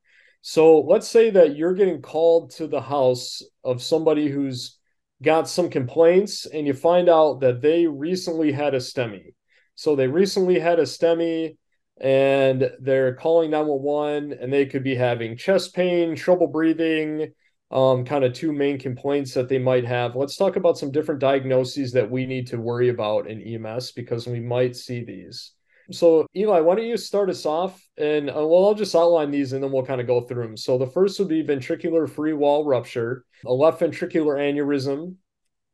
So 0.43 0.81
let's 0.81 1.09
say 1.09 1.31
that 1.31 1.57
you're 1.57 1.75
getting 1.75 2.03
called 2.03 2.51
to 2.53 2.67
the 2.67 2.81
house 2.81 3.43
of 3.65 3.81
somebody 3.81 4.29
who's 4.29 4.77
got 5.23 5.49
some 5.49 5.71
complaints 5.71 6.47
and 6.47 6.67
you 6.67 6.75
find 6.75 7.09
out 7.09 7.41
that 7.41 7.63
they 7.63 7.87
recently 7.87 8.51
had 8.51 8.75
a 8.75 8.79
STEMI. 8.79 9.35
So 9.77 9.95
they 9.95 10.09
recently 10.09 10.59
had 10.59 10.81
a 10.81 10.83
STEMI 10.83 11.57
and 12.01 12.73
they're 12.81 13.15
calling 13.15 13.51
911 13.53 14.33
and 14.41 14.53
they 14.53 14.67
could 14.67 14.83
be 14.83 14.97
having 14.97 15.37
chest 15.37 15.77
pain, 15.77 16.17
trouble 16.17 16.49
breathing, 16.49 17.33
um, 17.71 18.05
kind 18.05 18.25
of 18.25 18.33
two 18.33 18.53
main 18.53 18.81
complaints 18.81 19.35
that 19.35 19.49
they 19.49 19.61
might 19.61 19.85
have. 19.85 20.17
Let's 20.17 20.37
talk 20.37 20.57
about 20.57 20.77
some 20.77 20.91
different 20.91 21.21
diagnoses 21.21 21.93
that 21.93 22.11
we 22.11 22.27
need 22.27 22.49
to 22.49 22.61
worry 22.61 22.89
about 22.89 23.29
in 23.29 23.41
EMS 23.41 23.93
because 23.93 24.27
we 24.27 24.41
might 24.41 24.75
see 24.75 25.05
these 25.05 25.53
So, 25.93 26.27
Eli, 26.35 26.61
why 26.61 26.75
don't 26.75 26.87
you 26.87 26.97
start 26.97 27.31
us 27.31 27.47
off? 27.47 27.81
And 27.97 28.31
uh, 28.31 28.47
well, 28.47 28.67
I'll 28.67 28.75
just 28.75 28.95
outline 28.95 29.31
these 29.31 29.53
and 29.53 29.63
then 29.63 29.73
we'll 29.73 29.85
kind 29.85 30.01
of 30.01 30.07
go 30.07 30.23
through 30.23 30.43
them. 30.45 30.57
So, 30.57 30.79
the 30.79 30.87
first 30.87 31.19
would 31.19 31.29
be 31.29 31.45
ventricular 31.45 32.09
free 32.09 32.33
wall 32.33 32.65
rupture, 32.65 33.25
a 33.45 33.53
left 33.53 33.81
ventricular 33.81 34.39
aneurysm, 34.39 35.17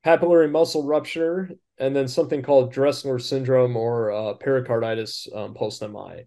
papillary 0.04 0.50
muscle 0.50 0.86
rupture, 0.86 1.50
and 1.78 1.94
then 1.94 2.08
something 2.08 2.42
called 2.42 2.72
Dressler 2.72 3.18
syndrome 3.18 3.76
or 3.76 4.10
uh, 4.10 4.34
pericarditis 4.34 5.28
um, 5.34 5.54
post 5.54 5.82
MI. 5.82 6.24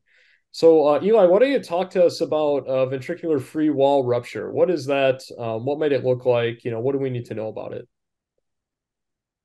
So, 0.52 0.86
uh, 0.86 1.00
Eli, 1.02 1.26
why 1.26 1.40
don't 1.40 1.52
you 1.52 1.64
talk 1.64 1.92
to 1.92 2.06
us 2.06 2.20
about 2.20 2.68
uh, 2.68 2.86
ventricular 2.86 3.42
free 3.42 3.70
wall 3.70 4.06
rupture? 4.06 4.52
What 4.52 4.70
is 4.70 4.86
that? 4.88 5.22
Um, 5.38 5.66
what 5.66 5.80
might 5.80 5.94
it 5.94 6.04
look 6.04 6.26
like? 6.26 6.66
You 6.66 6.72
know, 6.72 6.82
what 6.82 6.92
do 6.92 7.00
we 7.00 7.10
need 7.10 7.26
to 7.28 7.36
know 7.36 7.48
about 7.48 7.72
it? 7.74 7.88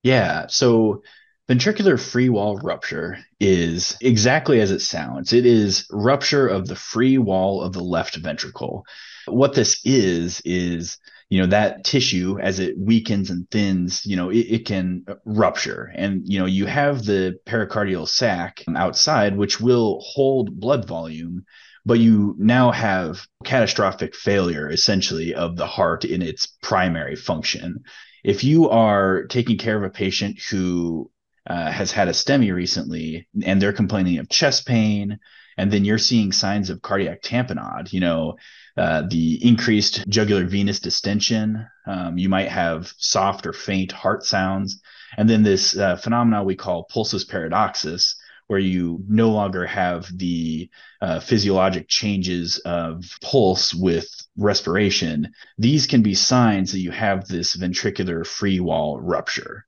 Yeah. 0.03 0.47
So, 0.49 1.03
ventricular 1.49 1.99
free 1.99 2.29
wall 2.29 2.57
rupture 2.59 3.19
is 3.39 3.97
exactly 4.01 4.61
as 4.61 4.71
it 4.71 4.81
sounds. 4.81 5.33
It 5.33 5.47
is 5.47 5.87
rupture 5.91 6.47
of 6.49 6.67
the 6.67 6.77
free 6.77 7.19
wall 7.19 7.63
of 7.63 7.73
the 7.73 7.83
left 7.83 8.17
ventricle. 8.17 8.85
What 9.27 9.55
this 9.55 9.81
is 9.85 10.41
is 10.45 10.99
you 11.29 11.41
know 11.41 11.47
that 11.47 11.85
tissue 11.85 12.39
as 12.41 12.61
it 12.61 12.79
weakens 12.79 13.31
and 13.31 13.51
thins 13.51 14.07
you 14.07 14.17
know 14.17 14.31
it, 14.31 14.47
it, 14.47 14.67
can 14.67 15.05
rupture 15.25 15.93
and 15.95 16.23
you 16.25 16.39
know 16.39 16.47
you 16.47 16.67
have 16.67 17.05
the 17.05 17.39
pericardial 17.47 18.07
sac 18.07 18.65
outside 18.77 19.37
which 19.37 19.61
will 19.61 20.01
hold 20.03 20.61
blood 20.61 20.87
volume 20.87 21.45
but 21.85 21.99
you 21.99 22.35
now 22.39 22.71
have 22.71 23.27
catastrophic 23.45 24.15
failure 24.15 24.71
essentially 24.71 25.35
of 25.35 25.57
the 25.57 25.67
heart 25.67 26.05
in 26.05 26.23
its 26.23 26.47
primary 26.63 27.17
function 27.17 27.83
if 28.23 28.45
you 28.45 28.69
are 28.71 29.25
taking 29.25 29.59
care 29.59 29.77
of 29.77 29.83
a 29.83 29.91
patient 29.91 30.39
who 30.51 31.11
uh, 31.47 31.71
has 31.71 31.93
had 31.93 32.09
a 32.09 32.13
STEMI 32.13 32.53
recently 32.53 33.29
and 33.45 33.61
they're 33.61 33.73
complaining 33.73 34.19
of 34.19 34.29
chest 34.29 34.67
pain 34.67 35.19
and 35.59 35.71
then 35.73 35.85
you're 35.85 35.99
seeing 35.99 36.33
signs 36.33 36.71
of 36.71 36.83
cardiac 36.83 37.23
tamponade 37.23 37.93
you 37.93 38.01
know 38.01 38.37
uh, 38.77 39.03
the 39.09 39.43
increased 39.43 40.07
jugular 40.09 40.45
venous 40.45 40.81
distension. 40.81 41.67
Um, 41.87 42.19
you 42.19 42.29
might 42.29 42.49
have 42.49 42.93
soft 42.99 43.47
or 43.47 43.55
faint 43.55 43.91
heart 43.91 44.23
sounds. 44.23 44.83
And 45.17 45.31
then 45.31 45.43
this 45.43 45.77
uh, 45.77 45.99
we 46.45 46.57
call 46.57 46.87
pulsus 46.93 47.25
paradoxus, 47.25 48.17
where 48.49 48.59
you 48.59 49.03
no 49.09 49.31
longer 49.31 49.65
have 49.65 50.07
the 50.17 50.69
uh, 51.01 51.21
physiologic 51.21 51.89
changes 51.89 52.59
of 52.59 53.05
pulse 53.23 53.73
with 53.73 54.07
respiration. 54.37 55.33
These 55.57 55.87
can 55.87 56.03
be 56.03 56.15
signs 56.15 56.73
that 56.73 56.81
you 56.81 56.91
have 56.91 57.27
this 57.27 57.57
ventricular 57.57 58.27
free 58.27 58.61
wall 58.61 59.01
rupture. 59.01 59.65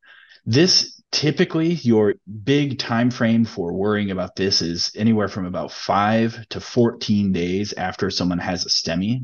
This 0.46 1.00
typically 1.10 1.74
your 1.74 2.14
big 2.44 2.78
time 2.78 3.10
frame 3.10 3.44
for 3.44 3.72
worrying 3.72 4.10
about 4.10 4.36
this 4.36 4.60
is 4.62 4.90
anywhere 4.94 5.28
from 5.28 5.46
about 5.46 5.72
5 5.72 6.48
to 6.50 6.60
14 6.60 7.32
days 7.32 7.72
after 7.72 8.10
someone 8.10 8.38
has 8.38 8.66
a 8.66 8.68
STEMI. 8.68 9.22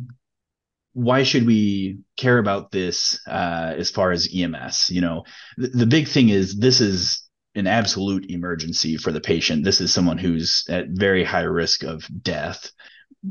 Why 0.92 1.24
should 1.24 1.46
we 1.46 1.98
care 2.16 2.38
about 2.38 2.70
this 2.70 3.20
uh, 3.26 3.74
as 3.76 3.90
far 3.90 4.12
as 4.12 4.28
EMS? 4.32 4.90
You 4.90 5.00
know, 5.00 5.24
th- 5.58 5.72
the 5.72 5.86
big 5.86 6.08
thing 6.08 6.28
is 6.28 6.56
this 6.56 6.80
is 6.80 7.20
an 7.56 7.66
absolute 7.66 8.30
emergency 8.30 8.96
for 8.96 9.12
the 9.12 9.20
patient. 9.20 9.64
This 9.64 9.80
is 9.80 9.92
someone 9.92 10.18
who's 10.18 10.64
at 10.68 10.88
very 10.88 11.24
high 11.24 11.42
risk 11.42 11.82
of 11.82 12.08
death 12.22 12.70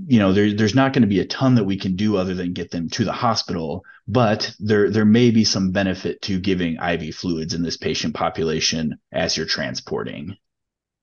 you 0.08 0.20
know 0.20 0.34
there, 0.34 0.54
there's 0.54 0.76
not 0.76 0.94
going 0.94 1.04
to 1.04 1.08
be 1.08 1.20
a 1.20 1.26
ton 1.26 1.56
that 1.56 1.66
we 1.66 1.78
can 1.78 1.96
do 1.96 2.18
other 2.18 2.34
than 2.34 2.54
get 2.54 2.72
them 2.72 2.90
to 2.90 3.06
the 3.06 3.12
hospital 3.12 3.84
but 4.08 4.54
there 4.60 4.90
there 4.90 5.06
may 5.06 5.30
be 5.30 5.44
some 5.44 5.72
benefit 5.72 6.22
to 6.22 6.40
giving 6.40 6.78
iv 6.82 7.14
fluids 7.16 7.54
in 7.54 7.62
this 7.62 7.78
patient 7.78 8.14
population 8.14 8.98
as 9.12 9.38
you're 9.38 9.46
transporting. 9.46 10.36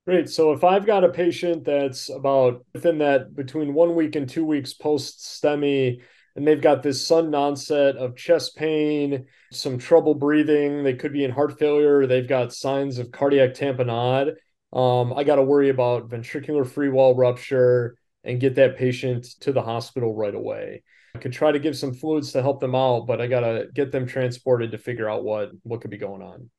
Great. 0.06 0.28
So 0.28 0.52
if 0.52 0.64
i've 0.64 0.86
got 0.86 1.04
a 1.04 1.10
patient 1.10 1.64
that's 1.64 2.08
about 2.10 2.64
within 2.74 2.98
that 2.98 3.34
between 3.34 3.74
one 3.74 3.94
week 3.94 4.16
and 4.16 4.28
two 4.28 4.44
weeks 4.44 4.72
post 4.72 5.20
stemi 5.20 6.00
and 6.36 6.46
they've 6.46 6.60
got 6.60 6.82
this 6.82 7.06
sudden 7.06 7.34
onset 7.34 7.96
of 7.96 8.16
chest 8.16 8.56
pain 8.56 9.26
some 9.52 9.78
trouble 9.78 10.14
breathing 10.14 10.82
they 10.82 10.94
could 10.94 11.12
be 11.12 11.24
in 11.24 11.30
heart 11.30 11.58
failure 11.58 12.06
they've 12.06 12.28
got 12.28 12.52
signs 12.52 12.98
of 12.98 13.12
cardiac 13.12 13.54
tamponade 13.54 14.34
um, 14.72 15.12
i 15.12 15.24
got 15.24 15.36
to 15.36 15.42
worry 15.42 15.68
about 15.68 16.08
ventricular 16.08 16.66
free 16.66 16.88
wall 16.88 17.14
rupture 17.14 17.96
and 18.24 18.40
get 18.40 18.56
that 18.56 18.76
patient 18.76 19.24
to 19.40 19.52
the 19.52 19.62
hospital 19.62 20.14
right 20.14 20.34
away. 20.34 20.82
I 21.14 21.18
could 21.18 21.32
try 21.32 21.52
to 21.52 21.58
give 21.58 21.76
some 21.76 21.94
fluids 21.94 22.32
to 22.32 22.42
help 22.42 22.60
them 22.60 22.74
out, 22.74 23.06
but 23.06 23.20
I 23.20 23.26
got 23.26 23.40
to 23.40 23.68
get 23.74 23.90
them 23.90 24.06
transported 24.06 24.70
to 24.72 24.78
figure 24.78 25.08
out 25.08 25.24
what 25.24 25.50
what 25.62 25.80
could 25.80 25.90
be 25.90 25.98
going 25.98 26.22
on. 26.22 26.50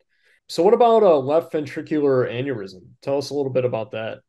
So 0.50 0.64
what 0.64 0.74
about 0.74 1.04
a 1.04 1.16
left 1.16 1.54
ventricular 1.54 2.30
aneurysm? 2.30 2.82
Tell 3.02 3.18
us 3.18 3.30
a 3.30 3.34
little 3.34 3.52
bit 3.52 3.64
about 3.64 3.92
that. 3.92 4.20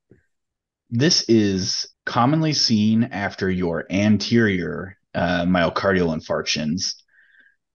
This 0.90 1.24
is 1.28 1.88
commonly 2.04 2.52
seen 2.52 3.04
after 3.04 3.50
your 3.50 3.86
anterior 3.90 4.98
uh, 5.14 5.44
myocardial 5.46 6.16
infarctions. 6.16 6.94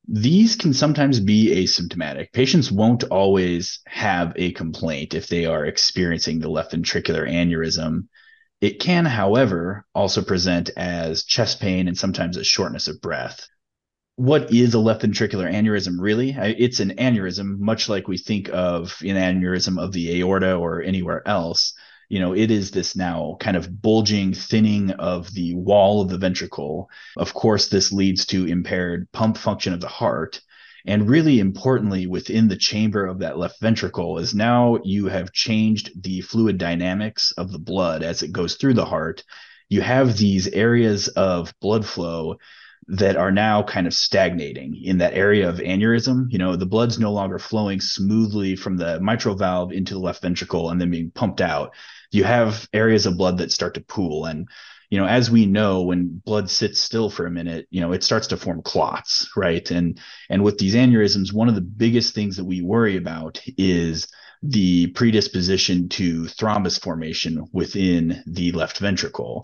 These 0.07 0.55
can 0.55 0.73
sometimes 0.73 1.19
be 1.19 1.53
asymptomatic. 1.53 2.31
Patients 2.31 2.71
won't 2.71 3.03
always 3.05 3.81
have 3.87 4.31
a 4.37 4.53
complaint 4.53 5.13
if 5.13 5.27
they 5.27 5.45
are 5.45 5.65
experiencing 5.65 6.39
the 6.39 6.49
left 6.49 6.71
ventricular 6.71 7.29
aneurysm 7.29 8.07
it 8.59 8.79
can, 8.79 9.05
however, 9.05 9.85
also 9.93 10.21
present 10.21 10.69
as 10.75 11.23
chest 11.23 11.59
pain 11.59 11.87
and 11.87 11.97
sometimes 11.97 12.37
as 12.37 12.47
shortness 12.47 12.87
of 12.87 13.01
breath. 13.01 13.47
What 14.15 14.51
is 14.51 14.73
a 14.73 14.79
left 14.79 15.03
ventricular 15.03 15.51
aneurysm 15.51 15.97
really? 15.99 16.31
It's 16.31 16.79
an 16.79 16.95
aneurysm, 16.95 17.59
much 17.59 17.87
like 17.87 18.07
we 18.07 18.17
think 18.17 18.49
of 18.51 18.97
an 19.01 19.15
aneurysm 19.15 19.79
of 19.79 19.91
the 19.91 20.19
aorta 20.19 20.55
or 20.55 20.81
anywhere 20.81 21.27
else. 21.27 21.73
You 22.09 22.19
know, 22.19 22.33
it 22.33 22.49
is 22.49 22.71
this 22.71 22.95
now 22.95 23.37
kind 23.39 23.55
of 23.55 23.81
bulging, 23.81 24.33
thinning 24.33 24.91
of 24.91 25.31
the 25.33 25.53
wall 25.53 26.01
of 26.01 26.09
the 26.09 26.17
ventricle. 26.17 26.89
Of 27.15 27.33
course, 27.33 27.67
this 27.67 27.91
leads 27.91 28.25
to 28.27 28.47
impaired 28.47 29.11
pump 29.11 29.37
function 29.37 29.73
of 29.73 29.81
the 29.81 29.87
heart 29.87 30.41
and 30.87 31.09
really 31.09 31.39
importantly, 31.39 32.07
within 32.07 32.47
the 32.47 32.55
chamber 32.55 33.05
of 33.05 33.19
that 33.19 33.37
left 33.37 33.59
ventricle, 33.59 34.17
is 34.19 34.33
now 34.33 34.79
you 34.83 35.07
have 35.07 35.33
changed 35.33 35.91
the 36.01 36.21
fluid 36.21 36.57
dynamics 36.57 37.33
of 37.33 37.51
the 37.51 37.59
blood 37.59 38.03
as 38.03 38.23
it 38.23 38.31
goes 38.31 38.55
through 38.55 38.75
the 38.75 38.85
heart. 38.85 39.23
You 39.67 39.81
have 39.81 40.17
these 40.17 40.47
areas 40.47 41.09
of 41.09 41.53
blood 41.59 41.85
flow 41.85 42.37
that 42.87 43.17
are 43.17 43.31
now 43.31 43.63
kind 43.63 43.85
of 43.85 43.93
stagnating 43.93 44.81
in 44.81 44.99
that 44.99 45.13
area 45.13 45.49
of 45.49 45.57
aneurysm. 45.57 46.31
You 46.31 46.37
know, 46.37 46.55
the 46.55 46.65
blood's 46.65 46.97
no 46.97 47.11
longer 47.11 47.37
flowing 47.37 47.81
smoothly 47.81 48.55
from 48.55 48.77
the 48.77 49.01
mitral 49.01 49.35
valve 49.35 49.73
into 49.73 49.93
the 49.93 49.99
left 49.99 50.21
ventricle 50.21 50.69
and 50.69 50.79
then 50.79 50.89
being 50.89 51.11
pumped 51.11 51.41
out. 51.41 51.73
You 52.11 52.23
have 52.23 52.65
areas 52.71 53.05
of 53.05 53.17
blood 53.17 53.39
that 53.39 53.51
start 53.51 53.73
to 53.73 53.81
pool. 53.81 54.25
And 54.25 54.47
you 54.89 54.97
know, 54.97 55.05
as 55.05 55.29
we 55.29 55.45
know, 55.45 55.81
when 55.81 56.21
blood 56.25 56.49
sits 56.49 56.79
still 56.79 57.09
for 57.09 57.25
a 57.25 57.31
minute, 57.31 57.67
you 57.69 57.81
know, 57.81 57.91
it 57.91 58.03
starts 58.03 58.27
to 58.27 58.37
form 58.37 58.61
clots, 58.61 59.29
right? 59.35 59.69
And 59.71 59.99
and 60.29 60.43
with 60.43 60.57
these 60.57 60.75
aneurysms, 60.75 61.33
one 61.33 61.49
of 61.49 61.55
the 61.55 61.61
biggest 61.61 62.13
things 62.13 62.37
that 62.37 62.45
we 62.45 62.61
worry 62.61 62.97
about 62.97 63.41
is 63.57 64.07
the 64.43 64.87
predisposition 64.87 65.89
to 65.89 66.23
thrombus 66.23 66.79
formation 66.79 67.47
within 67.51 68.23
the 68.27 68.51
left 68.51 68.77
ventricle. 68.77 69.43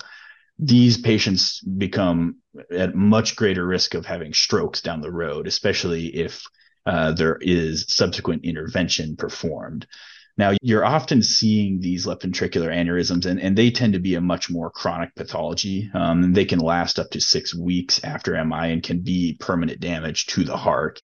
These 0.60 1.00
patients 1.00 1.60
become 1.62 2.38
at 2.72 2.96
much 2.96 3.36
greater 3.36 3.66
risk 3.66 3.96
of 3.96 4.06
having 4.06 4.34
strokes 4.34 4.82
down 4.82 5.02
the 5.02 5.12
road, 5.12 5.48
especially 5.48 6.08
if 6.08 6.44
uh, 6.86 7.12
there 7.14 7.38
is 7.42 7.86
subsequent 7.88 8.46
intervention 8.46 9.16
performed. 9.16 9.88
Now, 10.38 10.54
you're 10.62 10.86
often 10.86 11.22
seeing 11.22 11.80
these 11.80 12.08
left 12.08 12.24
ventricular 12.24 12.70
aneurysms, 12.70 13.26
and, 13.26 13.40
and 13.40 13.56
they 13.56 13.70
tend 13.70 13.94
to 13.94 14.00
be 14.00 14.16
a 14.16 14.22
much 14.22 14.50
more 14.50 14.72
chronic 14.72 15.14
pathology. 15.16 15.92
Um, 15.94 16.34
they 16.34 16.46
can 16.46 16.60
last 16.60 16.98
up 16.98 17.12
to 17.12 17.22
six 17.22 17.54
weeks 17.54 18.04
after 18.04 18.44
MI 18.44 18.72
and 18.72 18.82
can 18.82 19.00
be 19.02 19.38
permanent 19.40 19.80
damage 19.80 20.26
to 20.28 20.44
the 20.44 20.58
heart. 20.58 21.02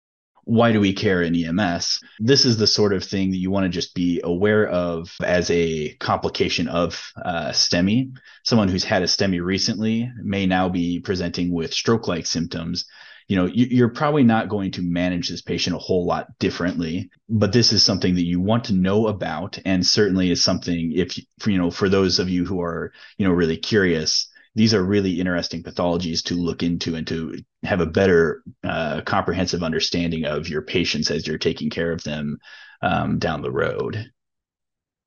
Why 0.45 0.71
do 0.71 0.79
we 0.79 0.93
care 0.93 1.21
in 1.21 1.35
EMS? 1.35 1.99
This 2.19 2.45
is 2.45 2.55
the 2.55 2.67
sort 2.67 2.93
of 2.93 3.03
thing 3.03 3.31
that 3.31 3.37
you 3.37 3.51
want 3.51 3.65
to 3.65 3.69
just 3.69 3.93
be 3.93 4.21
aware 4.23 4.65
of 4.65 5.13
as 5.21 5.51
a 5.51 5.93
complication 5.95 6.69
of 6.69 7.11
uh, 7.21 7.49
STEMI. 7.49 8.17
Someone 8.45 8.69
who's 8.69 8.85
had 8.85 9.03
a 9.03 9.07
STEMI 9.07 9.43
recently 9.43 10.09
may 10.23 10.45
now 10.45 10.69
be 10.69 11.01
presenting 11.01 11.51
with 11.51 11.73
stroke 11.73 12.07
like 12.07 12.25
symptoms 12.25 12.85
you 13.27 13.35
know 13.35 13.45
you're 13.45 13.89
probably 13.89 14.23
not 14.23 14.49
going 14.49 14.71
to 14.71 14.81
manage 14.81 15.29
this 15.29 15.41
patient 15.41 15.75
a 15.75 15.79
whole 15.79 16.05
lot 16.05 16.27
differently 16.39 17.09
but 17.29 17.51
this 17.51 17.73
is 17.73 17.83
something 17.83 18.15
that 18.15 18.25
you 18.25 18.39
want 18.39 18.63
to 18.65 18.73
know 18.73 19.07
about 19.07 19.59
and 19.65 19.85
certainly 19.85 20.31
is 20.31 20.43
something 20.43 20.93
if 20.95 21.17
for 21.39 21.51
you 21.51 21.57
know 21.57 21.69
for 21.69 21.89
those 21.89 22.19
of 22.19 22.29
you 22.29 22.45
who 22.45 22.61
are 22.61 22.91
you 23.17 23.27
know 23.27 23.33
really 23.33 23.57
curious 23.57 24.29
these 24.55 24.73
are 24.73 24.83
really 24.83 25.19
interesting 25.19 25.61
pathologies 25.61 26.23
to 26.23 26.33
look 26.33 26.63
into 26.63 26.95
and 26.95 27.05
to 27.05 27.37
have 27.63 27.79
a 27.79 27.85
better 27.85 28.41
uh, 28.63 29.01
comprehensive 29.01 29.61
understanding 29.61 30.25
of 30.25 30.49
your 30.49 30.63
patients 30.63 31.11
as 31.11 31.27
you're 31.27 31.37
taking 31.37 31.69
care 31.69 31.91
of 31.91 32.03
them 32.03 32.37
um, 32.81 33.19
down 33.19 33.41
the 33.41 33.51
road 33.51 34.09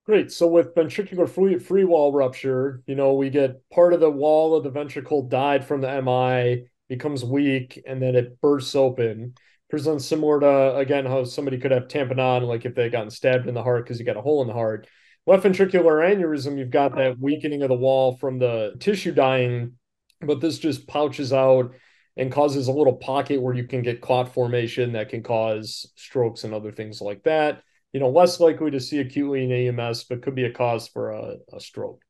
Great. 0.06 0.32
So 0.32 0.48
with 0.48 0.74
ventricular 0.74 1.28
free, 1.28 1.56
free 1.58 1.84
wall 1.84 2.12
rupture, 2.12 2.82
you 2.86 2.96
know, 2.96 3.12
we 3.14 3.30
get 3.30 3.62
part 3.70 3.92
of 3.92 4.00
the 4.00 4.10
wall 4.10 4.56
of 4.56 4.64
the 4.64 4.70
ventricle 4.70 5.22
died 5.22 5.64
from 5.64 5.82
the 5.82 6.02
MI 6.02 6.66
becomes 6.90 7.24
weak, 7.24 7.82
and 7.86 8.02
then 8.02 8.14
it 8.14 8.38
bursts 8.42 8.74
open. 8.74 9.34
Presents 9.70 10.04
similar 10.04 10.40
to 10.40 10.76
again 10.76 11.06
how 11.06 11.24
somebody 11.24 11.56
could 11.56 11.70
have 11.70 11.88
tamponade, 11.88 12.46
like 12.46 12.66
if 12.66 12.74
they 12.74 12.90
gotten 12.90 13.08
stabbed 13.08 13.48
in 13.48 13.54
the 13.54 13.62
heart 13.62 13.84
because 13.84 13.98
you 13.98 14.04
got 14.04 14.18
a 14.18 14.20
hole 14.20 14.42
in 14.42 14.48
the 14.48 14.52
heart. 14.52 14.86
left 15.26 15.44
ventricular 15.44 16.02
aneurysm, 16.04 16.58
you've 16.58 16.70
got 16.70 16.96
that 16.96 17.18
weakening 17.18 17.62
of 17.62 17.68
the 17.68 17.74
wall 17.74 18.16
from 18.16 18.38
the 18.38 18.74
tissue 18.80 19.12
dying, 19.12 19.74
but 20.20 20.40
this 20.40 20.58
just 20.58 20.88
pouches 20.88 21.32
out 21.32 21.72
and 22.16 22.32
causes 22.32 22.66
a 22.66 22.72
little 22.72 22.96
pocket 22.96 23.40
where 23.40 23.54
you 23.54 23.64
can 23.64 23.82
get 23.82 24.00
clot 24.00 24.34
formation 24.34 24.92
that 24.92 25.08
can 25.08 25.22
cause 25.22 25.90
strokes 25.96 26.44
and 26.44 26.52
other 26.52 26.72
things 26.72 27.00
like 27.00 27.22
that. 27.22 27.62
You 27.92 28.00
know, 28.00 28.10
less 28.10 28.40
likely 28.40 28.72
to 28.72 28.80
see 28.80 28.98
acutely 28.98 29.44
in 29.44 29.78
EMS, 29.78 30.04
but 30.04 30.22
could 30.22 30.34
be 30.34 30.44
a 30.44 30.52
cause 30.52 30.88
for 30.88 31.12
a, 31.12 31.36
a 31.52 31.60
stroke. 31.60 32.02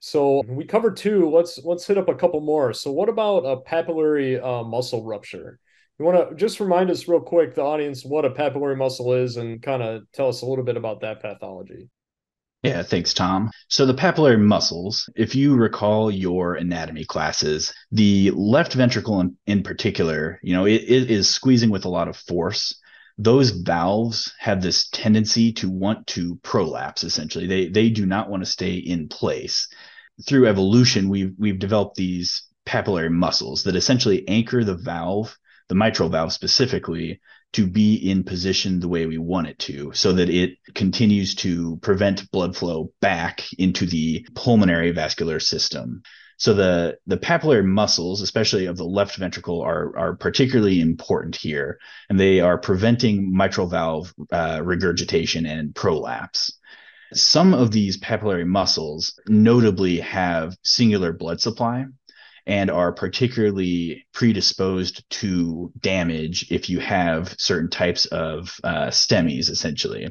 So 0.00 0.42
we 0.48 0.64
covered 0.64 0.96
two. 0.96 1.30
Let's 1.30 1.58
let's 1.62 1.86
hit 1.86 1.98
up 1.98 2.08
a 2.08 2.14
couple 2.14 2.40
more. 2.40 2.72
So 2.72 2.90
what 2.90 3.08
about 3.08 3.40
a 3.40 3.58
papillary 3.58 4.42
uh, 4.42 4.64
muscle 4.64 5.04
rupture? 5.04 5.58
You 5.98 6.06
want 6.06 6.30
to 6.30 6.34
just 6.34 6.60
remind 6.60 6.90
us 6.90 7.06
real 7.06 7.20
quick, 7.20 7.54
the 7.54 7.62
audience, 7.62 8.04
what 8.06 8.24
a 8.24 8.30
papillary 8.30 8.76
muscle 8.76 9.12
is, 9.12 9.36
and 9.36 9.62
kind 9.62 9.82
of 9.82 10.02
tell 10.14 10.28
us 10.28 10.40
a 10.40 10.46
little 10.46 10.64
bit 10.64 10.78
about 10.78 11.02
that 11.02 11.20
pathology. 11.20 11.90
Yeah, 12.62 12.82
thanks, 12.82 13.14
Tom. 13.14 13.50
So, 13.68 13.84
the 13.84 13.94
papillary 13.94 14.40
muscles, 14.40 15.08
if 15.16 15.34
you 15.34 15.54
recall 15.54 16.10
your 16.10 16.54
anatomy 16.54 17.04
classes, 17.04 17.72
the 17.90 18.30
left 18.32 18.74
ventricle 18.74 19.20
in, 19.20 19.36
in 19.46 19.62
particular, 19.62 20.40
you 20.42 20.54
know, 20.54 20.66
it, 20.66 20.82
it 20.86 21.10
is 21.10 21.28
squeezing 21.28 21.70
with 21.70 21.86
a 21.86 21.90
lot 21.90 22.08
of 22.08 22.16
force. 22.16 22.78
Those 23.16 23.50
valves 23.50 24.32
have 24.38 24.62
this 24.62 24.88
tendency 24.88 25.52
to 25.54 25.70
want 25.70 26.06
to 26.08 26.36
prolapse, 26.42 27.04
essentially. 27.04 27.46
They, 27.46 27.68
they 27.68 27.90
do 27.90 28.06
not 28.06 28.30
want 28.30 28.42
to 28.42 28.50
stay 28.50 28.74
in 28.74 29.08
place. 29.08 29.68
Through 30.26 30.48
evolution, 30.48 31.08
we've, 31.08 31.34
we've 31.38 31.58
developed 31.58 31.96
these 31.96 32.44
papillary 32.66 33.10
muscles 33.10 33.64
that 33.64 33.76
essentially 33.76 34.26
anchor 34.28 34.64
the 34.64 34.74
valve, 34.74 35.36
the 35.68 35.74
mitral 35.74 36.08
valve 36.08 36.32
specifically, 36.32 37.20
to 37.52 37.66
be 37.66 37.94
in 37.94 38.22
position 38.22 38.80
the 38.80 38.88
way 38.88 39.06
we 39.06 39.18
want 39.18 39.48
it 39.48 39.58
to 39.58 39.90
so 39.92 40.12
that 40.12 40.30
it 40.30 40.56
continues 40.74 41.34
to 41.34 41.76
prevent 41.78 42.30
blood 42.30 42.56
flow 42.56 42.92
back 43.00 43.42
into 43.58 43.86
the 43.86 44.26
pulmonary 44.34 44.92
vascular 44.92 45.40
system. 45.40 46.02
So 46.36 46.54
the 46.54 46.96
the 47.06 47.18
papillary 47.18 47.66
muscles 47.66 48.22
especially 48.22 48.66
of 48.66 48.76
the 48.76 48.84
left 48.84 49.16
ventricle 49.16 49.60
are 49.60 49.96
are 49.98 50.16
particularly 50.16 50.80
important 50.80 51.36
here 51.36 51.78
and 52.08 52.18
they 52.18 52.40
are 52.40 52.56
preventing 52.56 53.36
mitral 53.36 53.66
valve 53.66 54.14
uh, 54.32 54.60
regurgitation 54.64 55.44
and 55.44 55.74
prolapse 55.74 56.52
some 57.12 57.54
of 57.54 57.70
these 57.70 57.98
papillary 57.98 58.46
muscles 58.46 59.18
notably 59.26 60.00
have 60.00 60.56
singular 60.62 61.12
blood 61.12 61.40
supply 61.40 61.86
and 62.46 62.70
are 62.70 62.92
particularly 62.92 64.06
predisposed 64.12 65.08
to 65.10 65.72
damage 65.80 66.50
if 66.50 66.68
you 66.68 66.80
have 66.80 67.34
certain 67.38 67.70
types 67.70 68.06
of 68.06 68.56
uh, 68.64 68.90
STEMIs, 68.90 69.50
essentially. 69.50 70.08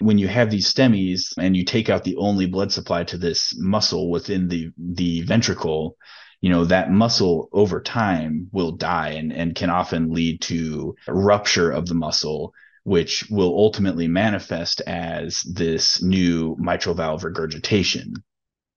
When 0.00 0.18
you 0.18 0.28
have 0.28 0.50
these 0.50 0.68
STEMIs 0.68 1.34
and 1.38 1.56
you 1.56 1.64
take 1.64 1.88
out 1.88 2.04
the 2.04 2.16
only 2.16 2.46
blood 2.46 2.72
supply 2.72 3.04
to 3.04 3.18
this 3.18 3.54
muscle 3.58 4.10
within 4.10 4.48
the, 4.48 4.70
the 4.78 5.22
ventricle, 5.22 5.96
you 6.40 6.50
know, 6.50 6.64
that 6.66 6.90
muscle 6.90 7.48
over 7.52 7.80
time 7.80 8.48
will 8.52 8.72
die 8.72 9.10
and, 9.10 9.32
and 9.32 9.54
can 9.54 9.70
often 9.70 10.10
lead 10.10 10.40
to 10.42 10.94
rupture 11.08 11.70
of 11.70 11.86
the 11.86 11.94
muscle 11.94 12.52
which 12.86 13.28
will 13.30 13.48
ultimately 13.48 14.06
manifest 14.06 14.80
as 14.82 15.42
this 15.42 16.00
new 16.00 16.54
mitral 16.56 16.94
valve 16.94 17.24
regurgitation. 17.24 18.14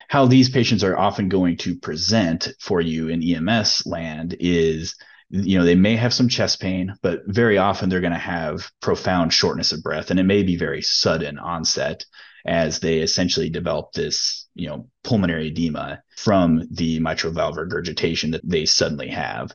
How 0.07 0.25
these 0.25 0.49
patients 0.49 0.83
are 0.83 0.97
often 0.97 1.29
going 1.29 1.57
to 1.57 1.75
present 1.75 2.49
for 2.59 2.81
you 2.81 3.09
in 3.09 3.21
EMS 3.21 3.85
land 3.85 4.35
is 4.39 4.95
you 5.29 5.59
know 5.59 5.63
they 5.63 5.75
may 5.75 5.95
have 5.95 6.11
some 6.11 6.27
chest 6.27 6.59
pain 6.59 6.95
but 7.03 7.21
very 7.27 7.59
often 7.59 7.87
they're 7.87 8.01
going 8.01 8.11
to 8.11 8.17
have 8.17 8.71
profound 8.81 9.31
shortness 9.31 9.71
of 9.71 9.83
breath 9.83 10.09
and 10.09 10.19
it 10.19 10.23
may 10.23 10.41
be 10.41 10.55
very 10.55 10.81
sudden 10.81 11.37
onset 11.37 12.03
as 12.47 12.79
they 12.79 12.97
essentially 13.01 13.51
develop 13.51 13.91
this 13.91 14.47
you 14.55 14.67
know 14.67 14.89
pulmonary 15.03 15.49
edema 15.49 16.01
from 16.17 16.67
the 16.71 16.99
mitral 16.99 17.31
valve 17.31 17.57
regurgitation 17.57 18.31
that 18.31 18.41
they 18.43 18.65
suddenly 18.65 19.09
have. 19.09 19.53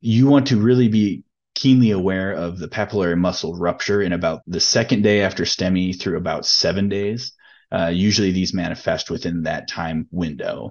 You 0.00 0.28
want 0.28 0.46
to 0.48 0.60
really 0.60 0.86
be 0.86 1.24
keenly 1.58 1.90
aware 1.90 2.32
of 2.32 2.58
the 2.58 2.68
papillary 2.68 3.18
muscle 3.18 3.56
rupture 3.56 4.00
in 4.00 4.12
about 4.12 4.42
the 4.46 4.60
second 4.60 5.02
day 5.02 5.22
after 5.22 5.42
STEMI 5.42 5.98
through 5.98 6.16
about 6.16 6.46
seven 6.46 6.88
days 6.88 7.32
uh, 7.72 7.90
usually 7.92 8.30
these 8.32 8.54
manifest 8.54 9.10
within 9.10 9.42
that 9.42 9.68
time 9.68 10.06
window. 10.10 10.70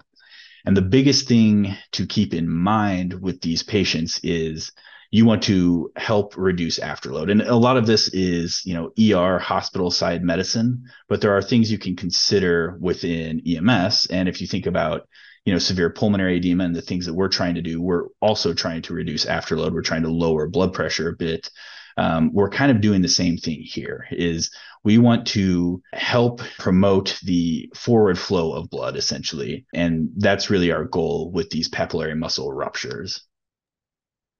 And 0.65 0.75
the 0.75 0.81
biggest 0.81 1.27
thing 1.27 1.75
to 1.93 2.05
keep 2.05 2.33
in 2.33 2.49
mind 2.49 3.21
with 3.21 3.41
these 3.41 3.63
patients 3.63 4.19
is 4.23 4.71
you 5.11 5.25
want 5.25 5.43
to 5.43 5.91
help 5.95 6.35
reduce 6.37 6.79
afterload. 6.79 7.31
And 7.31 7.41
a 7.41 7.55
lot 7.55 7.77
of 7.77 7.85
this 7.85 8.09
is, 8.09 8.61
you 8.65 8.73
know, 8.73 8.91
ER 8.99 9.39
hospital 9.39 9.91
side 9.91 10.23
medicine, 10.23 10.83
but 11.07 11.21
there 11.21 11.35
are 11.35 11.41
things 11.41 11.71
you 11.71 11.77
can 11.77 11.95
consider 11.95 12.77
within 12.79 13.41
EMS. 13.45 14.07
And 14.09 14.27
if 14.27 14.41
you 14.41 14.47
think 14.47 14.65
about, 14.65 15.07
you 15.47 15.53
know, 15.53 15.59
severe 15.59 15.89
pulmonary 15.89 16.35
edema 16.35 16.65
and 16.65 16.75
the 16.75 16.81
things 16.81 17.05
that 17.05 17.13
we're 17.13 17.29
trying 17.29 17.55
to 17.55 17.61
do, 17.61 17.81
we're 17.81 18.07
also 18.19 18.53
trying 18.53 18.81
to 18.81 18.93
reduce 18.93 19.25
afterload. 19.25 19.71
We're 19.71 19.81
trying 19.81 20.01
to 20.01 20.11
lower 20.11 20.45
blood 20.45 20.73
pressure 20.73 21.07
a 21.07 21.15
bit. 21.15 21.49
Um, 21.95 22.33
we're 22.33 22.49
kind 22.49 22.69
of 22.69 22.81
doing 22.81 23.01
the 23.01 23.07
same 23.07 23.37
thing 23.37 23.61
here 23.61 24.05
is 24.11 24.51
we 24.83 24.97
want 24.97 25.25
to 25.27 25.81
help 25.93 26.41
promote 26.59 27.17
the 27.23 27.71
forward 27.73 28.19
flow 28.19 28.51
of 28.51 28.69
blood, 28.69 28.97
essentially. 28.97 29.65
And 29.73 30.09
that's 30.17 30.49
really 30.49 30.73
our 30.73 30.83
goal 30.83 31.31
with 31.31 31.49
these 31.49 31.69
papillary 31.69 32.17
muscle 32.17 32.51
ruptures. 32.51 33.25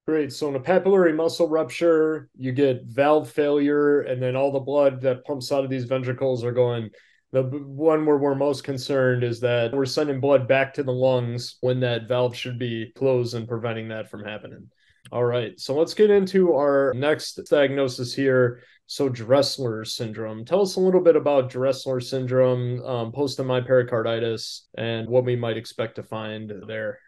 Great. 0.06 0.30
So 0.30 0.50
in 0.50 0.56
a 0.56 0.60
papillary 0.60 1.16
muscle 1.16 1.48
rupture, 1.48 2.28
you 2.36 2.52
get 2.52 2.84
valve 2.84 3.30
failure, 3.30 4.02
and 4.02 4.22
then 4.22 4.36
all 4.36 4.52
the 4.52 4.60
blood 4.60 5.00
that 5.00 5.24
pumps 5.24 5.52
out 5.52 5.64
of 5.64 5.70
these 5.70 5.84
ventricles 5.84 6.44
are 6.44 6.52
going. 6.52 6.90
The 7.30 7.42
one 7.42 8.06
where 8.06 8.16
we're 8.16 8.34
most 8.34 8.64
concerned 8.64 9.22
is 9.22 9.40
that 9.40 9.72
we're 9.72 9.84
sending 9.84 10.18
blood 10.18 10.48
back 10.48 10.72
to 10.74 10.82
the 10.82 10.92
lungs 10.92 11.56
when 11.60 11.80
that 11.80 12.08
valve 12.08 12.34
should 12.34 12.58
be 12.58 12.90
closed 12.96 13.34
and 13.34 13.46
preventing 13.46 13.88
that 13.88 14.10
from 14.10 14.24
happening. 14.24 14.70
All 15.12 15.24
right. 15.24 15.58
So 15.58 15.74
let's 15.74 15.94
get 15.94 16.10
into 16.10 16.54
our 16.54 16.92
next 16.94 17.34
diagnosis 17.50 18.14
here. 18.14 18.62
So 18.86 19.10
Dressler 19.10 19.84
syndrome. 19.84 20.46
Tell 20.46 20.62
us 20.62 20.76
a 20.76 20.80
little 20.80 21.02
bit 21.02 21.16
about 21.16 21.50
Dressler 21.50 22.00
syndrome, 22.00 22.82
um, 22.82 23.12
post-MI 23.12 23.60
pericarditis, 23.60 24.66
and 24.76 25.08
what 25.08 25.24
we 25.24 25.36
might 25.36 25.58
expect 25.58 25.96
to 25.96 26.02
find 26.02 26.50
there. 26.66 26.98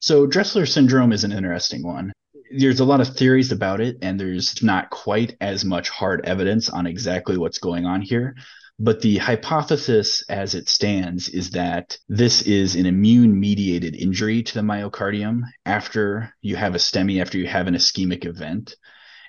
So 0.00 0.26
Dressler 0.26 0.66
syndrome 0.66 1.12
is 1.12 1.24
an 1.24 1.32
interesting 1.32 1.82
one. 1.82 2.12
There's 2.56 2.80
a 2.80 2.84
lot 2.84 3.00
of 3.00 3.16
theories 3.16 3.52
about 3.52 3.80
it, 3.80 3.96
and 4.00 4.20
there's 4.20 4.62
not 4.62 4.90
quite 4.90 5.36
as 5.40 5.64
much 5.64 5.88
hard 5.88 6.24
evidence 6.24 6.68
on 6.68 6.86
exactly 6.86 7.36
what's 7.36 7.58
going 7.58 7.84
on 7.84 8.00
here. 8.00 8.34
But 8.80 9.00
the 9.00 9.18
hypothesis 9.18 10.22
as 10.28 10.54
it 10.54 10.68
stands 10.68 11.28
is 11.28 11.50
that 11.50 11.98
this 12.08 12.42
is 12.42 12.76
an 12.76 12.86
immune 12.86 13.38
mediated 13.38 13.96
injury 13.96 14.42
to 14.44 14.54
the 14.54 14.60
myocardium 14.60 15.42
after 15.66 16.32
you 16.42 16.54
have 16.54 16.76
a 16.76 16.78
STEMI, 16.78 17.20
after 17.20 17.38
you 17.38 17.48
have 17.48 17.66
an 17.66 17.74
ischemic 17.74 18.24
event. 18.24 18.76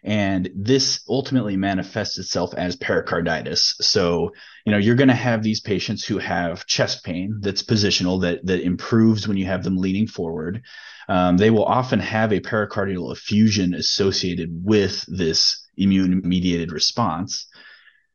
And 0.04 0.50
this 0.56 1.02
ultimately 1.10 1.58
manifests 1.58 2.20
itself 2.20 2.54
as 2.54 2.76
pericarditis. 2.76 3.76
So, 3.82 4.32
you 4.66 4.72
know, 4.72 4.78
you're 4.78 4.96
going 4.96 5.10
to 5.10 5.16
have 5.16 5.42
these 5.42 5.60
patients 5.60 6.06
who 6.06 6.20
have 6.20 6.68
chest 6.68 7.04
pain 7.04 7.40
that's 7.42 7.64
positional, 7.64 8.22
that, 8.22 8.46
that 8.46 8.62
improves 8.62 9.28
when 9.28 9.36
you 9.36 9.48
have 9.48 9.64
them 9.64 9.78
leaning 9.78 10.08
forward. 10.08 10.62
Um, 11.10 11.38
they 11.38 11.50
will 11.50 11.66
often 11.66 12.00
have 12.00 12.32
a 12.32 12.40
pericardial 12.40 13.12
effusion 13.12 13.74
associated 13.74 14.52
with 14.64 15.04
this 15.08 15.68
immune 15.76 16.22
mediated 16.24 16.72
response 16.72 17.48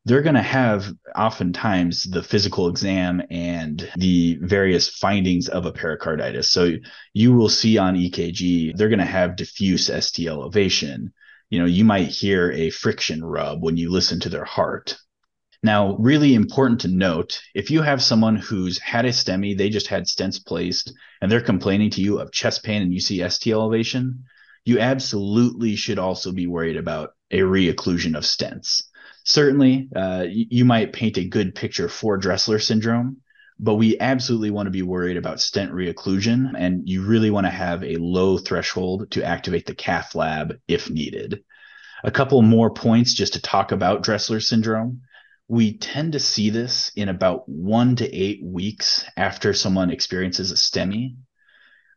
they're 0.05 0.23
going 0.23 0.35
to 0.35 0.43
have 0.43 0.93
oftentimes 1.17 2.05
the 2.05 2.23
physical 2.23 2.69
exam 2.69 3.23
and 3.31 3.91
the 3.97 4.39
various 4.43 4.89
findings 4.89 5.49
of 5.49 5.65
a 5.65 5.73
pericarditis. 5.73 6.51
So 6.51 6.73
you 7.15 7.33
will 7.33 7.49
see 7.49 7.79
on 7.79 7.97
EKG, 7.97 8.77
they're 8.77 8.91
going 8.91 8.99
to 8.99 9.05
have 9.05 9.37
diffuse 9.37 9.87
ST 9.87 10.27
elevation 10.27 11.13
you 11.55 11.61
know, 11.61 11.67
you 11.67 11.85
might 11.85 12.09
hear 12.09 12.51
a 12.51 12.71
friction 12.71 13.25
rub 13.25 13.63
when 13.63 13.77
you 13.77 13.89
listen 13.89 14.19
to 14.21 14.29
their 14.29 14.45
heart. 14.45 14.97
Now, 15.63 15.97
really 15.99 16.35
important 16.35 16.81
to 16.81 16.89
note 16.89 17.41
if 17.55 17.71
you 17.71 17.81
have 17.81 18.03
someone 18.03 18.35
who's 18.35 18.81
had 18.81 19.05
a 19.05 19.11
STEMI, 19.11 19.57
they 19.57 19.71
just 19.71 19.87
had 19.87 20.07
stents 20.07 20.45
placed, 20.45 20.93
and 21.21 21.31
they're 21.31 21.41
complaining 21.41 21.91
to 21.91 22.01
you 22.01 22.19
of 22.19 22.33
chest 22.33 22.65
pain 22.65 22.83
and 22.83 22.93
you 22.93 23.01
see 23.01 23.27
ST 23.29 23.53
elevation, 23.53 24.25
you 24.65 24.81
absolutely 24.81 25.77
should 25.77 26.01
also 26.01 26.33
be 26.33 26.49
worried 26.49 26.77
about 26.77 27.11
a 27.31 27.39
reocclusion 27.39 28.17
of 28.17 28.25
stents. 28.25 28.83
Certainly, 29.25 29.89
uh, 29.97 30.27
you 30.29 30.67
might 30.67 30.93
paint 30.93 31.17
a 31.17 31.25
good 31.25 31.55
picture 31.55 31.89
for 31.89 32.19
Dressler 32.19 32.59
syndrome, 32.59 33.23
but 33.59 33.77
we 33.77 33.99
absolutely 33.99 34.51
want 34.51 34.67
to 34.67 34.71
be 34.71 34.83
worried 34.83 35.17
about 35.17 35.41
stent 35.41 35.73
reocclusion, 35.73 36.53
and 36.57 36.87
you 36.87 37.03
really 37.03 37.31
want 37.31 37.47
to 37.47 37.51
have 37.51 37.83
a 37.83 37.97
low 37.97 38.37
threshold 38.37 39.11
to 39.13 39.25
activate 39.25 39.65
the 39.65 39.75
cath 39.75 40.15
lab 40.15 40.59
if 40.69 40.91
needed. 40.91 41.43
A 42.03 42.11
couple 42.11 42.43
more 42.43 42.71
points 42.71 43.15
just 43.15 43.33
to 43.33 43.41
talk 43.41 43.73
about 43.73 44.03
Dressler 44.03 44.41
syndrome. 44.41 45.01
We 45.49 45.79
tend 45.79 46.13
to 46.13 46.21
see 46.21 46.51
this 46.51 46.93
in 46.95 47.09
about 47.09 47.49
one 47.49 47.97
to 47.97 48.15
eight 48.15 48.45
weeks 48.45 49.07
after 49.17 49.55
someone 49.55 49.91
experiences 49.91 50.51
a 50.51 50.57
STEMI. 50.57 51.17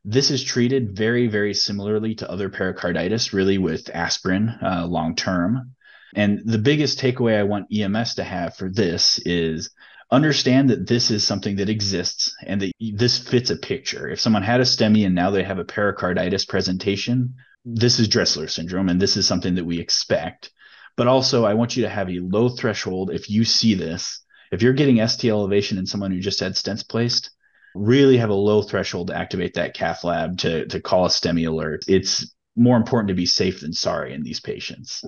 This 0.05 0.31
is 0.31 0.43
treated 0.43 0.95
very, 0.95 1.27
very 1.27 1.53
similarly 1.53 2.15
to 2.15 2.31
other 2.31 2.47
pericarditis, 2.47 3.33
really 3.33 3.57
with 3.57 3.89
aspirin 3.93 4.57
uh, 4.63 4.85
long 4.87 5.15
term. 5.15 5.75
And 6.15 6.41
the 6.45 6.57
biggest 6.57 6.99
takeaway 6.99 7.37
I 7.37 7.43
want 7.43 7.73
EMS 7.73 8.15
to 8.15 8.23
have 8.23 8.55
for 8.55 8.69
this 8.69 9.19
is 9.19 9.69
understand 10.09 10.69
that 10.69 10.87
this 10.87 11.11
is 11.11 11.25
something 11.25 11.57
that 11.57 11.69
exists 11.69 12.33
and 12.45 12.61
that 12.61 12.71
this 12.79 13.17
fits 13.17 13.49
a 13.49 13.57
picture. 13.57 14.07
If 14.07 14.19
someone 14.19 14.43
had 14.43 14.61
a 14.61 14.63
STEMI 14.63 15.05
and 15.05 15.15
now 15.15 15.31
they 15.31 15.43
have 15.43 15.59
a 15.59 15.65
pericarditis 15.65 16.45
presentation, 16.45 17.35
this 17.65 17.99
is 17.99 18.07
Dressler 18.07 18.47
syndrome 18.47 18.89
and 18.89 19.01
this 19.01 19.17
is 19.17 19.27
something 19.27 19.55
that 19.55 19.65
we 19.65 19.79
expect. 19.79 20.51
But 20.95 21.07
also, 21.07 21.45
I 21.45 21.53
want 21.53 21.75
you 21.75 21.83
to 21.83 21.89
have 21.89 22.09
a 22.09 22.19
low 22.19 22.49
threshold 22.49 23.11
if 23.11 23.29
you 23.29 23.43
see 23.43 23.75
this. 23.75 24.21
If 24.51 24.61
you're 24.61 24.73
getting 24.73 25.05
ST 25.05 25.29
elevation 25.29 25.77
in 25.77 25.85
someone 25.85 26.11
who 26.11 26.19
just 26.19 26.39
had 26.39 26.53
stents 26.53 26.87
placed, 26.87 27.31
really 27.75 28.17
have 28.17 28.29
a 28.29 28.33
low 28.33 28.61
threshold 28.61 29.07
to 29.07 29.15
activate 29.15 29.55
that 29.55 29.73
cath 29.73 30.03
lab 30.03 30.37
to, 30.39 30.65
to 30.67 30.79
call 30.79 31.05
a 31.05 31.09
STEMI 31.09 31.47
alert. 31.47 31.83
It's 31.87 32.33
more 32.55 32.77
important 32.77 33.09
to 33.09 33.13
be 33.13 33.25
safe 33.25 33.59
than 33.59 33.73
sorry 33.73 34.13
in 34.13 34.23
these 34.23 34.39
patients. 34.39 35.03